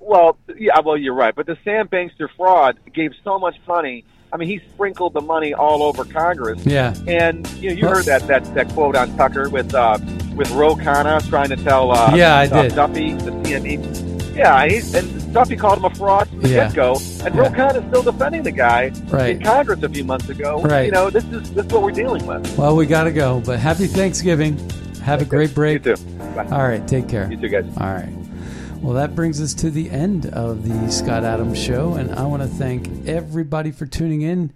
[0.00, 1.34] well, yeah, well, you're right.
[1.34, 4.04] But the Sam Bankster fraud gave so much money.
[4.32, 6.64] I mean, he sprinkled the money all over Congress.
[6.66, 6.94] Yeah.
[7.06, 9.98] And you know, you heard that that that quote on Tucker with uh,
[10.36, 12.74] with Ro Khanna trying to tell uh, Yeah, I uh, did.
[12.74, 14.36] Duffy the CME.
[14.36, 16.66] Yeah, he, and Duffy called him a fraud from the Yeah.
[16.68, 17.54] get go, and Ro Yeah.
[17.54, 19.36] Khanna is still defending the guy Right.
[19.36, 20.60] in Congress a few months ago.
[20.62, 20.86] Right.
[20.86, 22.56] You know, this is this is what we're dealing with.
[22.58, 24.56] Well, we got to go, but happy Thanksgiving.
[25.02, 25.84] Have a great break.
[25.86, 26.02] You too.
[26.36, 26.46] Bye.
[26.52, 26.86] All right.
[26.86, 27.28] Take care.
[27.30, 27.64] You too, guys.
[27.80, 28.08] All right.
[28.80, 32.42] Well, that brings us to the end of the Scott Adams Show, and I want
[32.42, 34.52] to thank everybody for tuning in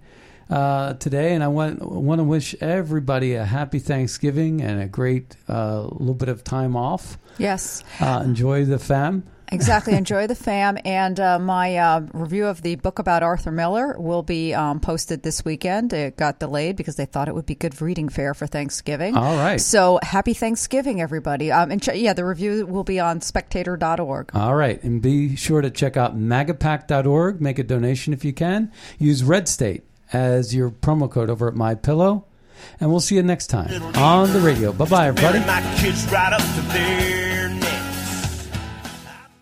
[0.49, 1.35] uh, today.
[1.35, 6.15] And I want want to wish everybody a happy Thanksgiving and a great uh, little
[6.15, 7.19] bit of time off.
[7.37, 7.83] Yes.
[8.01, 9.25] Uh, enjoy the fam.
[9.53, 9.95] Exactly.
[9.95, 10.79] Enjoy the fam.
[10.85, 15.23] And uh, my uh, review of the book about Arthur Miller will be um, posted
[15.23, 15.93] this weekend.
[15.93, 19.17] It got delayed because they thought it would be good reading fare for Thanksgiving.
[19.17, 19.61] All right.
[19.61, 21.53] So happy Thanksgiving, everybody.
[21.53, 24.31] Um, and ch- yeah, the review will be on spectator.org.
[24.35, 24.83] All right.
[24.83, 27.41] And be sure to check out magapack.org.
[27.41, 28.73] Make a donation if you can.
[28.99, 32.25] Use Red State as your promo code over at My Pillow.
[32.81, 34.73] And we'll see you next time on the radio.
[34.73, 35.41] Bye bye, everybody.